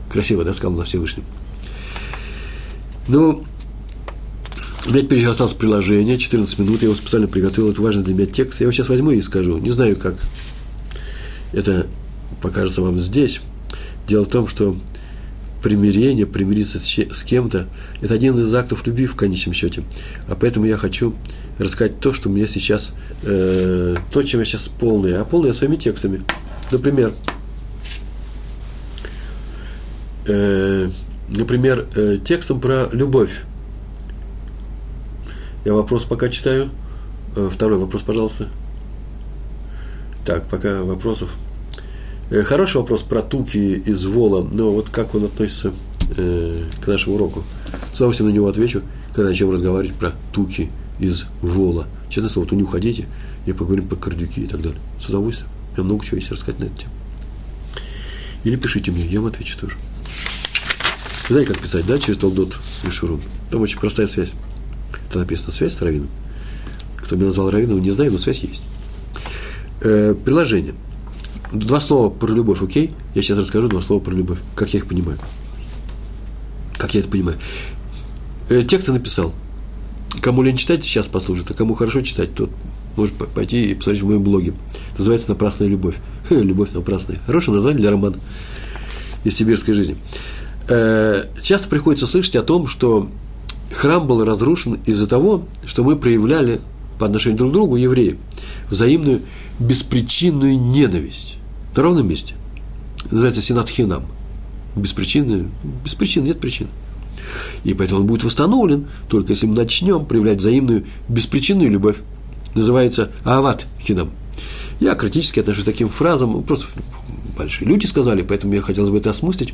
[0.10, 1.24] Красиво, да, сказал на Всевышнем.
[3.08, 3.44] Ну,
[4.92, 8.60] меня теперь осталось приложение, 14 минут, я его специально приготовил, это важный для меня текст.
[8.60, 9.58] Я его сейчас возьму и скажу.
[9.58, 10.16] Не знаю, как
[11.54, 11.88] это
[12.42, 13.42] покажется вам здесь.
[14.08, 14.76] Дело в том, что
[15.64, 17.68] примирение, примириться с кем-то,
[18.02, 19.84] это один из актов любви в конечном счете.
[20.28, 21.16] А поэтому я хочу
[21.58, 22.92] рассказать то, что у меня сейчас,
[23.24, 26.22] э, то, чем я сейчас полный, а полный я своими текстами.
[26.72, 27.14] Например,
[30.28, 30.90] э,
[31.30, 33.44] например, э, текстом про любовь.
[35.66, 36.70] Я вопрос пока читаю.
[37.36, 38.49] Э, второй вопрос, пожалуйста.
[40.26, 41.30] Так, пока вопросов.
[42.30, 45.72] Э, хороший вопрос про туки из Вола, но вот как он относится
[46.18, 47.43] э, к нашему уроку.
[47.93, 48.82] С удовольствием на него отвечу,
[49.14, 51.88] когда начнем разговаривать про туки из Вола.
[52.09, 53.07] Честно слово, вот не уходите
[53.45, 54.82] и поговорим про кардюки и так далее.
[54.99, 55.49] С удовольствием.
[55.78, 56.93] Я много чего есть рассказать на эту тему.
[58.43, 59.78] Или пишите мне, я вам отвечу тоже.
[61.30, 63.22] Вы знаете, как писать, да, через Толдот и Шурум?
[63.49, 64.34] Там очень простая связь.
[65.14, 66.09] Там написано связь с Равином.
[66.97, 68.64] Кто меня назвал Равином, не знаю, но связь есть.
[69.82, 70.74] Э, приложение.
[71.51, 72.95] Два слова про любовь, окей?
[73.14, 74.39] Я сейчас расскажу два слова про любовь.
[74.55, 75.20] Как я их понимаю.
[76.78, 77.38] Как я это понимаю.
[78.49, 79.36] Э, текст я написал.
[80.20, 82.49] Кому лень читать, сейчас послушает, а кому хорошо читать, тот
[82.95, 84.53] может пойти и посмотреть в моем блоге.
[84.97, 85.97] Называется «Напрасная любовь».
[86.32, 87.20] Любовь напрасная.
[87.28, 88.18] Хорошее название для романа
[89.24, 89.95] из сибирской жизни.
[90.70, 93.09] Э, часто приходится слышать о том, что
[93.72, 96.61] храм был разрушен из-за того, что мы проявляли
[96.99, 98.18] по отношению друг к другу, евреи,
[98.70, 99.22] взаимную
[99.59, 101.38] беспричинную ненависть.
[101.76, 102.36] На ровном месте.
[103.05, 104.03] Называется Сенат Хинам.
[104.76, 105.49] Без причины,
[105.84, 106.68] без причин, нет причин.
[107.64, 111.97] И поэтому он будет восстановлен, только если мы начнем проявлять взаимную беспричинную любовь.
[112.55, 114.11] Называется Ават Хинам.
[114.80, 116.68] Я критически отношусь к таким фразам, просто
[117.38, 119.53] большие люди сказали, поэтому я хотел бы это осмыслить.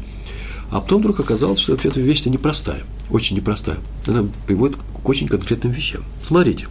[0.71, 3.77] А потом вдруг оказалось, что вообще-то вещь-то непростая, очень непростая.
[4.07, 6.03] Она приводит к очень конкретным вещам.
[6.23, 6.67] Смотрите.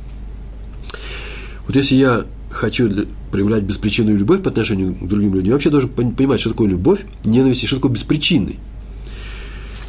[1.66, 2.88] Вот если я хочу
[3.30, 7.00] проявлять беспричинную любовь по отношению к другим людям, я вообще должен понимать, что такое любовь,
[7.24, 8.58] ненависть и что такое беспричинный.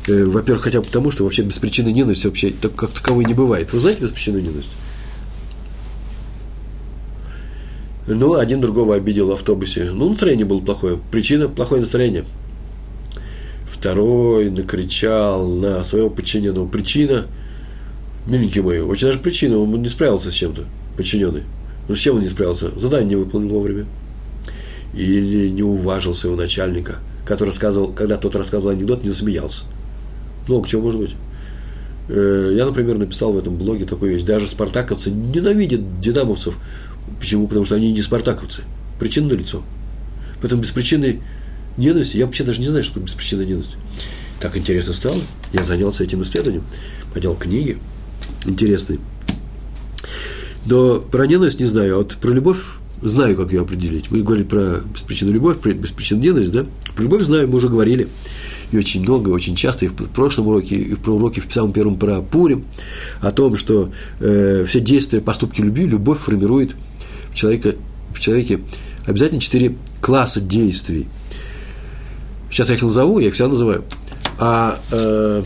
[0.07, 3.72] Э, во-первых, хотя бы потому, что вообще беспричинной ненависти вообще как таковой не бывает.
[3.72, 4.72] Вы знаете беспричинную ненависть?
[8.07, 9.91] Ну, один другого обидел в автобусе.
[9.93, 10.97] Ну, настроение было плохое.
[11.12, 12.26] Причина– плохое настроение.
[13.80, 16.67] Второй накричал на своего подчиненного.
[16.67, 17.25] Причина–
[18.30, 20.65] миленький мой, очень даже причина, он не справился с чем-то,
[20.95, 21.43] подчиненный.
[21.88, 22.77] Ну, с чем он не справился?
[22.80, 23.86] Задание не выполнил вовремя.
[24.93, 29.63] Или не уважил своего начальника, который рассказывал, когда тот рассказывал анекдот, не засмеялся.
[30.47, 31.15] Много чего может быть.
[32.09, 34.23] Э, я, например, написал в этом блоге такую вещь.
[34.23, 36.57] Даже спартаковцы ненавидят динамовцев.
[37.19, 37.47] Почему?
[37.47, 38.63] Потому что они не спартаковцы.
[38.99, 39.63] Причина на лицо.
[40.41, 41.21] Поэтому без причины
[41.80, 43.77] ненависти, я вообще даже не знаю, что такое беспричинная ненависть.
[44.39, 45.19] Так интересно стало.
[45.53, 46.63] Я занялся этим исследованием,
[47.13, 47.77] поделал книги
[48.45, 48.99] интересные.
[50.65, 52.59] Но про ненависть не знаю, а вот про любовь
[53.01, 54.11] знаю, как ее определить.
[54.11, 56.65] Мы говорили про беспричинную любовь, про беспричинную ненависть, да?
[56.95, 58.07] Про любовь знаю, мы уже говорили.
[58.71, 61.97] И очень много, очень часто, и в прошлом уроке, и в уроке в самом первом
[61.97, 62.65] про Пурим,
[63.19, 66.75] о том, что э, все действия, поступки любви, любовь формирует
[67.32, 67.75] в, человека,
[68.13, 68.59] в человеке
[69.05, 71.07] обязательно четыре класса действий.
[72.49, 73.83] Сейчас я их назову, я их всегда называю.
[74.37, 75.43] А э,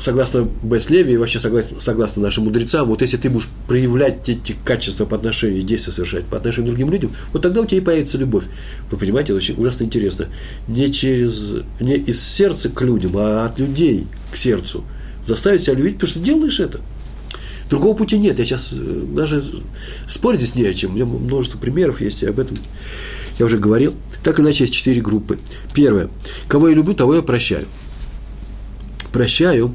[0.00, 5.04] согласно Беслеви и вообще согласно, согласно нашим мудрецам, вот если ты будешь проявлять эти качества
[5.04, 8.18] по отношению, действия совершать по отношению к другим людям, вот тогда у тебя и появится
[8.18, 8.44] любовь.
[8.90, 10.26] Вы понимаете, это очень ужасно интересно.
[10.66, 14.84] Не, через, не из сердца к людям, а от людей к сердцу.
[15.24, 16.80] Заставить себя любить, потому что делаешь это.
[17.68, 18.38] Другого пути нет.
[18.38, 19.42] Я сейчас э, даже
[20.08, 20.92] спорить здесь не о чем.
[20.92, 22.56] У меня множество примеров есть, и об этом
[23.40, 23.94] я уже говорил.
[24.22, 25.38] Так иначе есть четыре группы.
[25.74, 26.08] Первое.
[26.46, 27.64] Кого я люблю, того я прощаю.
[29.12, 29.74] Прощаю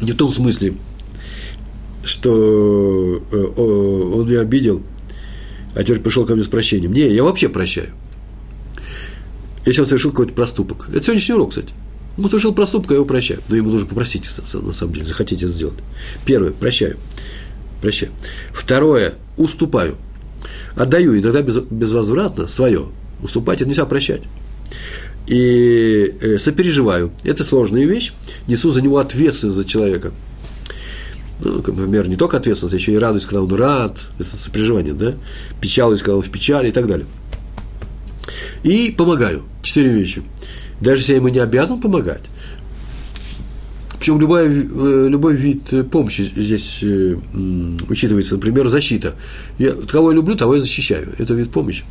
[0.00, 0.74] не в том смысле,
[2.02, 2.32] что
[3.30, 4.82] э, он меня обидел,
[5.74, 6.92] а теперь пришел ко мне с прощением.
[6.92, 7.90] Не, я вообще прощаю.
[9.66, 10.88] Если он совершил какой-то проступок.
[10.88, 11.74] Это сегодняшний урок, кстати.
[12.16, 13.40] Он совершил проступок, я его прощаю.
[13.48, 15.78] Но ему нужно попросить, на самом деле, захотите сделать.
[16.24, 16.96] Первое, прощаю.
[17.82, 18.12] Прощаю.
[18.52, 19.98] Второе, уступаю.
[20.76, 22.86] Отдаю иногда без, безвозвратно свое.
[23.22, 24.22] Уступать– это нельзя прощать.
[25.26, 27.10] и э, сопереживаю.
[27.24, 28.12] Это сложная вещь.
[28.46, 30.12] Несу за него ответственность за человека.
[31.42, 33.98] Ну, например, не только ответственность, еще и радуюсь, когда он рад.
[34.18, 35.14] Это сопереживание, да?
[35.60, 37.06] Печалуюсь, когда он в печали и так далее.
[38.62, 39.44] И помогаю.
[39.62, 40.22] Четыре вещи.
[40.80, 42.22] Даже если я ему не обязан помогать.
[44.06, 47.16] Причем любой, э, любой вид помощи здесь э,
[47.88, 48.36] учитывается.
[48.36, 49.16] Например, защита.
[49.58, 51.12] Я, кого я люблю, того я защищаю.
[51.18, 51.82] Это вид помощи.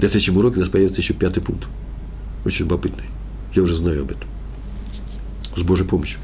[0.00, 1.68] На следующем уроке у нас появится еще пятый пункт.
[2.44, 3.04] Очень любопытный.
[3.54, 4.28] Я уже знаю об этом.
[5.54, 6.18] С Божьей помощью.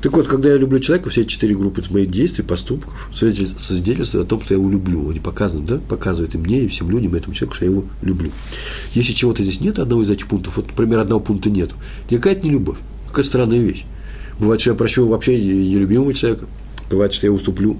[0.00, 4.40] Так вот, когда я люблю человека, все четыре группы моих действий, поступков свидетельствуют о том,
[4.40, 5.10] что я его люблю.
[5.10, 5.78] Они показывают, да?
[5.88, 8.30] Показывают и мне, и всем людям, и этому человеку, что я его люблю.
[8.94, 11.74] Если чего-то здесь нет, одного из этих пунктов, вот, например, одного пункта нету,
[12.10, 12.78] никакая-то не любовь.
[13.08, 13.86] Какая странная вещь.
[14.38, 16.46] Бывает, что я прощу вообще нелюбимого человека.
[16.90, 17.76] Бывает, что я уступлю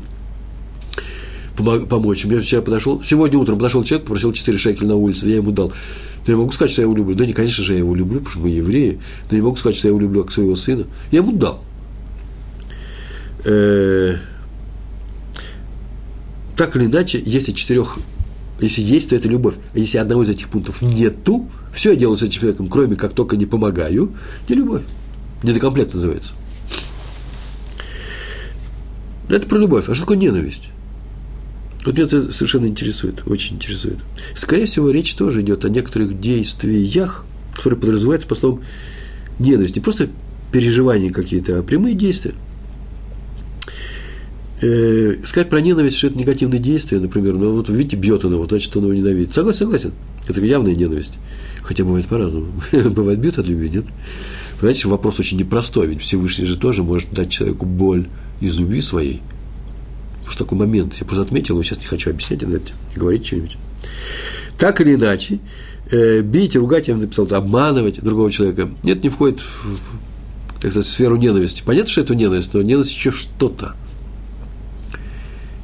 [1.88, 2.24] помочь.
[2.24, 5.72] Мне вчера подошел, сегодня утром подошел человек, попросил 4 шекеля на улице, я ему дал.
[6.26, 7.14] Но я могу сказать, что я его люблю.
[7.14, 8.98] Да не, конечно же, я его люблю, потому что мы евреи.
[9.30, 10.84] Но я могу сказать, что я его люблю как своего сына.
[11.12, 11.64] Я ему дал.
[13.48, 14.16] Э,
[16.54, 17.98] так или иначе, если четырех,
[18.60, 19.54] если есть, то это любовь.
[19.72, 23.14] А если одного из этих пунктов нету, все я делаю с этим человеком, кроме как
[23.14, 24.12] только не помогаю,
[24.48, 24.82] не любовь.
[25.42, 26.32] Недокомплект называется.
[29.30, 29.88] Это про любовь.
[29.88, 30.70] А что такое ненависть?
[31.86, 33.98] Вот меня это совершенно интересует, очень интересует.
[34.34, 37.24] Скорее всего, речь тоже идет о некоторых действиях,
[37.54, 38.62] которые подразумеваются по словам
[39.38, 39.76] ненависть.
[39.76, 40.08] Не просто
[40.52, 42.34] переживания какие-то, а прямые действия.
[44.60, 48.46] Э, сказать про ненависть, что это негативные действия, например, ну вот видите, бьет он его,
[48.46, 49.34] значит, он его ненавидит.
[49.34, 49.92] Согласен, согласен.
[50.26, 51.14] Это явная ненависть.
[51.62, 52.52] Хотя бывает по-разному.
[52.90, 53.84] бывает бьет от любви, нет?
[54.60, 58.08] Понимаете, вопрос очень непростой, ведь Всевышний же тоже может дать человеку боль
[58.40, 59.20] из любви своей–
[60.30, 62.60] что такой момент, я просто отметил, но сейчас не хочу объяснять, не
[62.96, 63.56] говорить что-нибудь.
[64.58, 65.40] Так или иначе,
[65.90, 70.90] э, бить, ругать, я написал, обманывать другого человека, нет, не входит в, так сказать, в
[70.90, 71.62] сферу ненависти.
[71.64, 73.74] Понятно, что это ненависть, но ненависть еще что-то.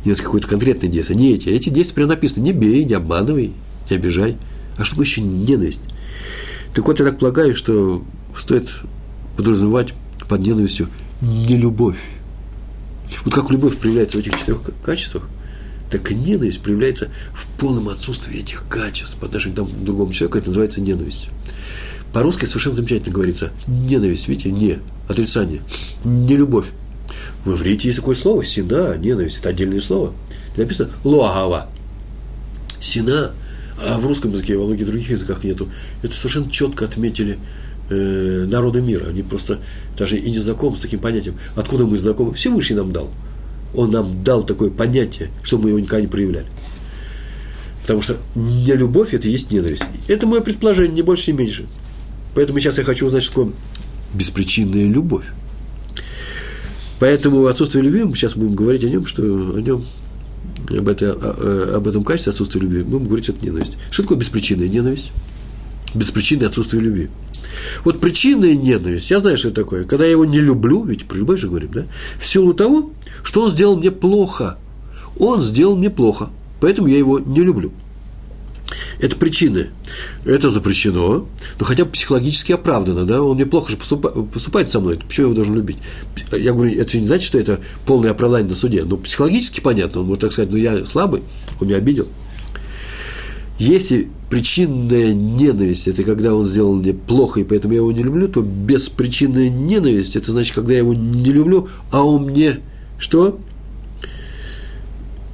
[0.04, 1.18] Ненависть какое-то конкретное действие.
[1.18, 1.48] Не эти.
[1.48, 2.44] Эти действия прямо написаны.
[2.44, 3.52] Не бей, не обманывай,
[3.90, 4.36] не обижай.
[4.76, 5.80] А что такое еще ненависть?
[6.74, 8.04] Так вот, я так полагаю, что
[8.36, 8.70] стоит
[9.36, 9.94] подразумевать
[10.28, 10.88] под ненавистью
[11.20, 11.98] не любовь
[13.24, 15.28] вот как любовь проявляется в этих четырех качествах,
[15.90, 20.38] так и ненависть проявляется в полном отсутствии этих качеств по отношению к другому человеку.
[20.38, 21.28] Это называется ненависть.
[22.12, 24.78] По-русски совершенно замечательно говорится ненависть, видите, не,
[25.08, 25.62] отрицание,
[26.04, 26.66] не любовь.
[27.44, 30.12] В иврите есть такое слово, сина, ненависть, это отдельное слово.
[30.56, 31.68] Написано лоагава,
[32.80, 33.32] сина,
[33.86, 35.68] а в русском языке, во многих других языках нету.
[36.02, 37.38] Это совершенно четко отметили
[37.90, 39.08] э, народы мира.
[39.08, 39.60] Они просто
[39.98, 41.36] даже и не знакомы с таким понятием.
[41.56, 42.32] Откуда мы знакомы?
[42.34, 43.10] Всевышний нам дал.
[43.74, 46.46] Он нам дал такое понятие, что мы его никогда не проявляли.
[47.82, 49.82] Потому что не любовь– это и есть ненависть.
[50.08, 51.66] Это мое предположение, не больше, не меньше.
[52.34, 53.52] Поэтому сейчас я хочу узнать, что такое
[54.14, 55.26] беспричинная любовь.
[57.04, 59.84] Поэтому отсутствие любви, мы сейчас будем говорить о нем, что о нем,
[60.70, 61.12] об, это,
[61.76, 63.76] об этом качестве отсутствия любви, будем говорить это ненависть.
[63.90, 65.12] Что такое беспричинная ненависть?
[65.94, 67.10] Беспричинное отсутствие любви.
[67.84, 69.84] Вот причинная ненависть, я знаю, что это такое.
[69.84, 71.84] Когда я его не люблю, ведь про любовь же говорим, да?
[72.18, 72.90] В силу того,
[73.22, 74.56] что он сделал мне плохо.
[75.18, 77.70] Он сделал мне плохо, поэтому я его не люблю.
[78.98, 79.68] Это причины.
[80.24, 81.26] Это запрещено,
[81.58, 85.26] но хотя бы психологически оправдано, да, он мне плохо же поступает, поступает со мной, почему
[85.26, 85.76] я его должен любить?
[86.32, 90.06] Я говорю, это не значит, что это полное оправдание на суде, но психологически понятно, он
[90.06, 91.22] может так сказать, ну я слабый,
[91.60, 92.08] он меня обидел.
[93.58, 98.26] Если причинная ненависть– это когда он сделал мне плохо, и поэтому я его не люблю,
[98.26, 102.58] то беспричинная ненависть– это значит, когда я его не люблю, а он мне
[102.98, 103.38] что?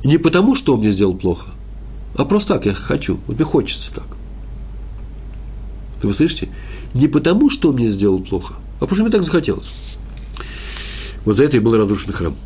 [0.04, 1.46] Не потому, что он мне сделал плохо,
[2.16, 4.06] а просто так я хочу, вот мне хочется так.
[6.02, 6.48] Вы слышите?
[6.94, 9.98] Не потому, что мне сделал плохо, а потому что мне так захотелось.
[11.24, 12.36] Вот за это и был разрушен храм.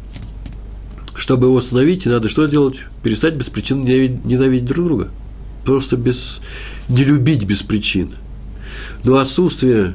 [1.17, 2.85] Чтобы его остановить, надо что сделать?
[3.03, 5.09] Перестать без причин ненавидеть друг друга–
[5.65, 6.41] просто без,
[6.89, 8.13] не любить без причины.
[9.03, 9.95] Но отсутствие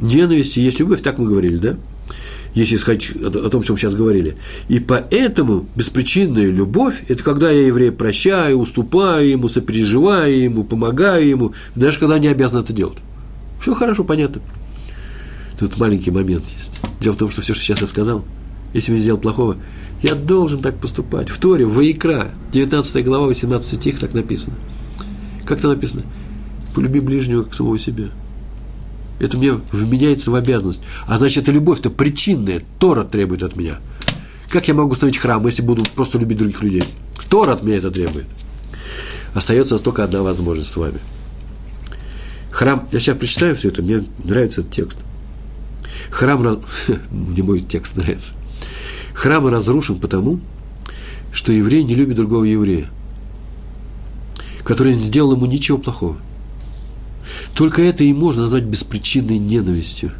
[0.00, 1.76] ненависти есть любовь, так мы говорили, да?
[2.54, 4.36] Если сказать о том, чем мы сейчас говорили.
[4.68, 11.54] И поэтому беспричинная любовь– это когда я еврея прощаю, уступаю ему, сопереживаю ему, помогаю ему,
[11.74, 12.98] даже когда не обязан это делать.
[13.60, 14.40] Все хорошо, понятно.
[15.58, 16.80] Тут маленький момент есть.
[17.00, 18.24] Дело в том, что все, что сейчас я сказал,
[18.72, 19.56] если мне сделал плохого,
[20.02, 21.28] я должен так поступать.
[21.28, 24.56] В Торе, в Ваикра, 19 глава, 18 стих, так написано–
[25.48, 26.02] как там написано?
[26.74, 28.08] Полюби ближнего, как самого себя.
[29.18, 30.80] Это мне вменяется в обязанность.
[31.06, 32.62] А значит, эта любовь-то причинная.
[32.78, 33.78] Тора требует от меня.
[34.48, 36.84] Как я могу ставить храм, если буду просто любить других людей?
[37.28, 38.26] Тора от меня это требует.
[39.34, 40.98] Остается только одна возможность с вами.
[42.50, 44.98] Храм, я сейчас прочитаю все это, мне нравится этот текст.
[46.10, 46.42] Храм,
[47.10, 48.34] мне мой текст нравится.
[49.12, 50.40] Храм разрушен потому,
[51.32, 52.88] что еврей не любит другого еврея,
[54.64, 56.16] который не сделал ему ничего плохого.
[57.54, 60.12] Только это и можно назвать беспричинной ненавистью.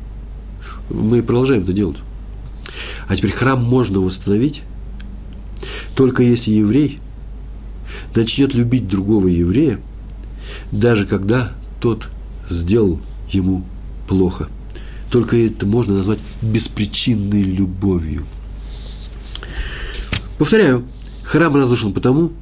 [0.90, 1.98] Мы продолжаем это делать.
[3.08, 4.62] А теперь храм можно восстановить,
[5.94, 6.98] только если еврей
[8.14, 9.80] начнет любить другого еврея,
[10.72, 12.08] даже когда тот
[12.48, 13.00] сделал
[13.30, 13.64] ему
[14.06, 14.48] плохо.
[15.10, 18.26] Только это можно назвать беспричинной любовью.
[20.38, 20.84] Повторяю,
[21.24, 22.32] храм разрушен потому,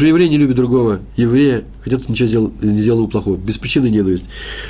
[0.00, 3.36] что еврей не любит другого еврея, хотя тот ничего сделал, не сделал ему плохого.
[3.36, 4.24] Без причины ненависть.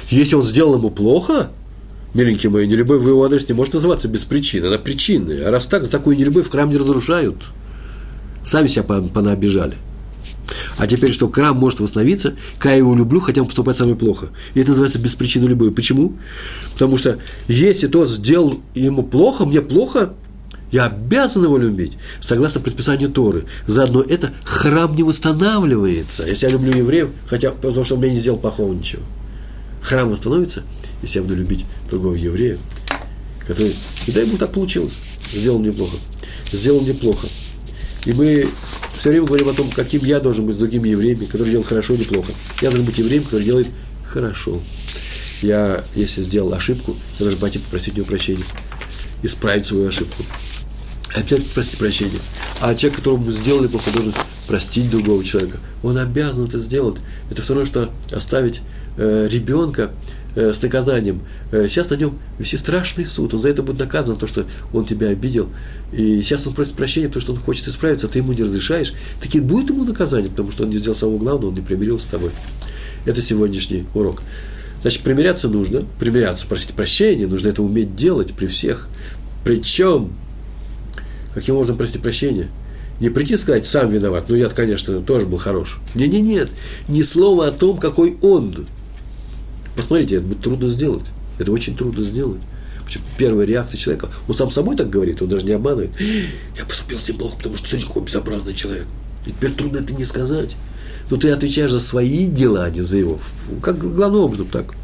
[0.09, 1.51] Если он сделал ему плохо,
[2.15, 5.47] миленькие мои, нелюбовь в его адрес не может называться без причины, она причинная.
[5.47, 7.37] А раз так, за такую нелюбовь храм не разрушают.
[8.45, 9.77] Сами себя понаобижали.
[10.79, 13.95] А теперь, что храм может восстановиться, когда я его люблю, хотя он поступает со мной
[13.95, 14.31] плохо.
[14.55, 15.71] И это называется без причины любви.
[15.71, 16.15] Почему?
[16.73, 20.13] Потому что если тот сделал ему плохо, мне плохо,
[20.71, 23.45] я обязан его любить, согласно предписанию Торы.
[23.67, 26.27] Заодно это храм не восстанавливается.
[26.27, 29.03] Если я люблю евреев, хотя потому что он мне не сделал плохого ничего.
[29.83, 30.63] Храм восстановится,
[31.03, 32.59] если я буду любить другого еврея,
[33.47, 33.75] который,
[34.07, 34.93] и дай ему так получилось,
[35.33, 35.97] сделал мне плохо.
[36.53, 37.27] Сделал мне плохо.
[38.07, 38.47] И мы
[38.97, 41.95] все время говорим о том, каким я должен быть с другими евреями, которые делают хорошо
[41.95, 42.33] или плохо.
[42.61, 43.69] Я должен быть евреем, который делает
[44.05, 44.61] хорошо.
[45.43, 48.45] Я, если сделал ошибку, я должен пойти попросить у него прощения,
[49.23, 50.23] исправить свою ошибку
[51.15, 52.19] обязательно просить прощения.
[52.61, 54.13] А человек, которому сделали плохо, должен
[54.47, 55.59] простить другого человека.
[55.83, 56.97] Он обязан это сделать.
[57.31, 58.61] Это все равно, что оставить
[58.97, 59.91] э, ребенка
[60.37, 61.23] э, с наказанием.
[61.53, 63.35] Э, сейчас на нем висит страшный суд.
[63.35, 65.49] Он за это будет наказан, то, что он тебя обидел.
[65.93, 68.93] И сейчас он просит прощения, потому что он хочет исправиться, а ты ему не разрешаешь.
[69.21, 72.09] Таки будет ему наказание, потому что он не сделал самого главного, он не примирился с
[72.09, 72.31] тобой.
[73.07, 74.23] Это сегодняшний урок.
[74.83, 78.89] Значит, примиряться нужно, примиряться, просить прощения, нужно это уметь делать при всех.
[79.45, 80.13] Причем
[81.35, 82.49] Каким образом просить прощения?
[82.99, 85.79] Не прийти и сказать, сам виноват, ну я конечно, тоже был хорош.
[85.95, 86.51] Не-не, нет,
[86.89, 88.67] ни слова о том, какой он.
[89.77, 91.07] Посмотрите, это будет трудно сделать.
[91.39, 92.41] Это очень трудно сделать.
[93.17, 95.93] Первая реакция человека, он сам собой так говорит, он даже не обманывает.
[96.59, 98.87] Я поступил с ним плохо, потому что смотри, какой безобразный человек.
[99.27, 100.57] И теперь трудно это не сказать.
[101.11, 103.19] Но ты отвечаешь за свои дела, а не за его.
[103.63, 104.75] Как главным образом так.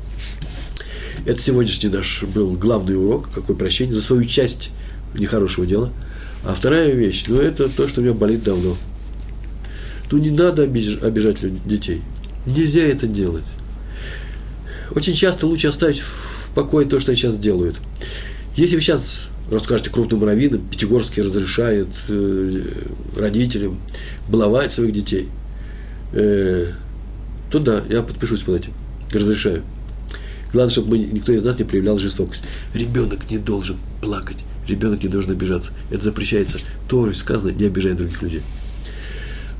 [1.24, 4.70] Это сегодняшний наш был главный урок, какое прощение за свою часть
[5.14, 5.92] нехорошего дела–
[6.46, 8.76] а вторая вещь, ну, это то, что у меня болит давно.
[10.12, 12.02] Ну, не надо обижать детей.
[12.46, 13.44] Нельзя это делать.
[14.94, 17.76] Очень часто лучше оставить в покое то, что они сейчас делают.
[18.54, 22.62] Если вы сейчас расскажете крупным раввинам, Пятигорский разрешает э,
[23.16, 23.80] родителям
[24.28, 25.28] баловать своих детей,
[26.12, 26.72] э,
[27.50, 28.72] то да, я подпишусь под этим,
[29.12, 29.62] разрешаю.
[30.52, 32.42] Главное, чтобы мы, никто из нас не проявлял жестокость.
[32.74, 34.38] Ребенок не должен плакать
[34.68, 35.72] ребенок не должен обижаться.
[35.90, 36.58] Это запрещается.
[36.88, 38.42] Торой сказано, не обижай других людей.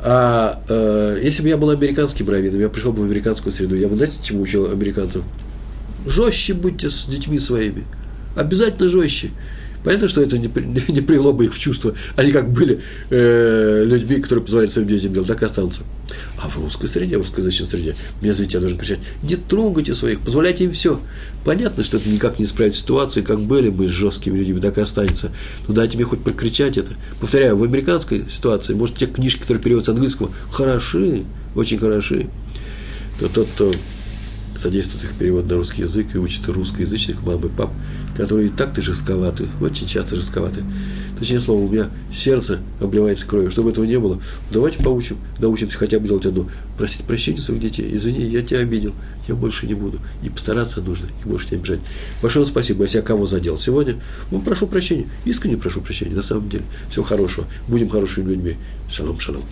[0.01, 3.88] А э, если бы я был американским раввином, я пришел бы в американскую среду, я
[3.88, 5.24] бы, знаете, чему учил американцев?
[6.07, 7.84] Жестче будьте с детьми своими.
[8.36, 9.30] Обязательно жестче.
[9.87, 10.51] Понятно, что это не,
[10.89, 11.95] не привело бы их в чувство.
[12.16, 15.82] Они как были э, людьми, которые позволяют своим детям делать, так и останутся.
[16.43, 20.22] А в русской среде, в русскоязычной среде, мне за я должен кричать, не трогайте своих,
[20.22, 21.01] позволяйте им все.
[21.45, 24.80] Понятно, что это никак не исправит ситуацию, как были мы с жесткими людьми, так и
[24.80, 25.30] останется.
[25.68, 26.91] Но дайте мне хоть прокричать это.
[27.20, 31.22] Повторяю, в американской ситуации, может, те книжки, которые переводятся с английского, хороши,
[31.55, 32.28] очень хороши.
[33.20, 33.70] То тот, кто
[34.59, 37.70] содействует их перевод на русский язык и учит русскоязычных мам и пап,
[38.16, 40.64] которые и так-то жестковаты, очень часто жестковаты.
[41.18, 43.50] Точнее слово, у меня сердце обливается кровью.
[43.50, 46.48] Чтобы этого не было, давайте поучим, научимся хотя бы делать одно.
[46.76, 47.88] Просить прощения своих детей.
[47.94, 48.92] Извини, я тебя обидел,
[49.26, 49.98] я больше не буду.
[50.22, 51.80] И постараться нужно, и больше не обижать.
[52.22, 53.96] Большое спасибо, если я кого задел сегодня.
[54.30, 56.64] Ну, прошу прощения, искренне прошу прощения, на самом деле.
[56.90, 57.46] Всего хорошего.
[57.68, 58.56] Будем хорошими людьми.
[58.90, 59.42] Шалом, шалом.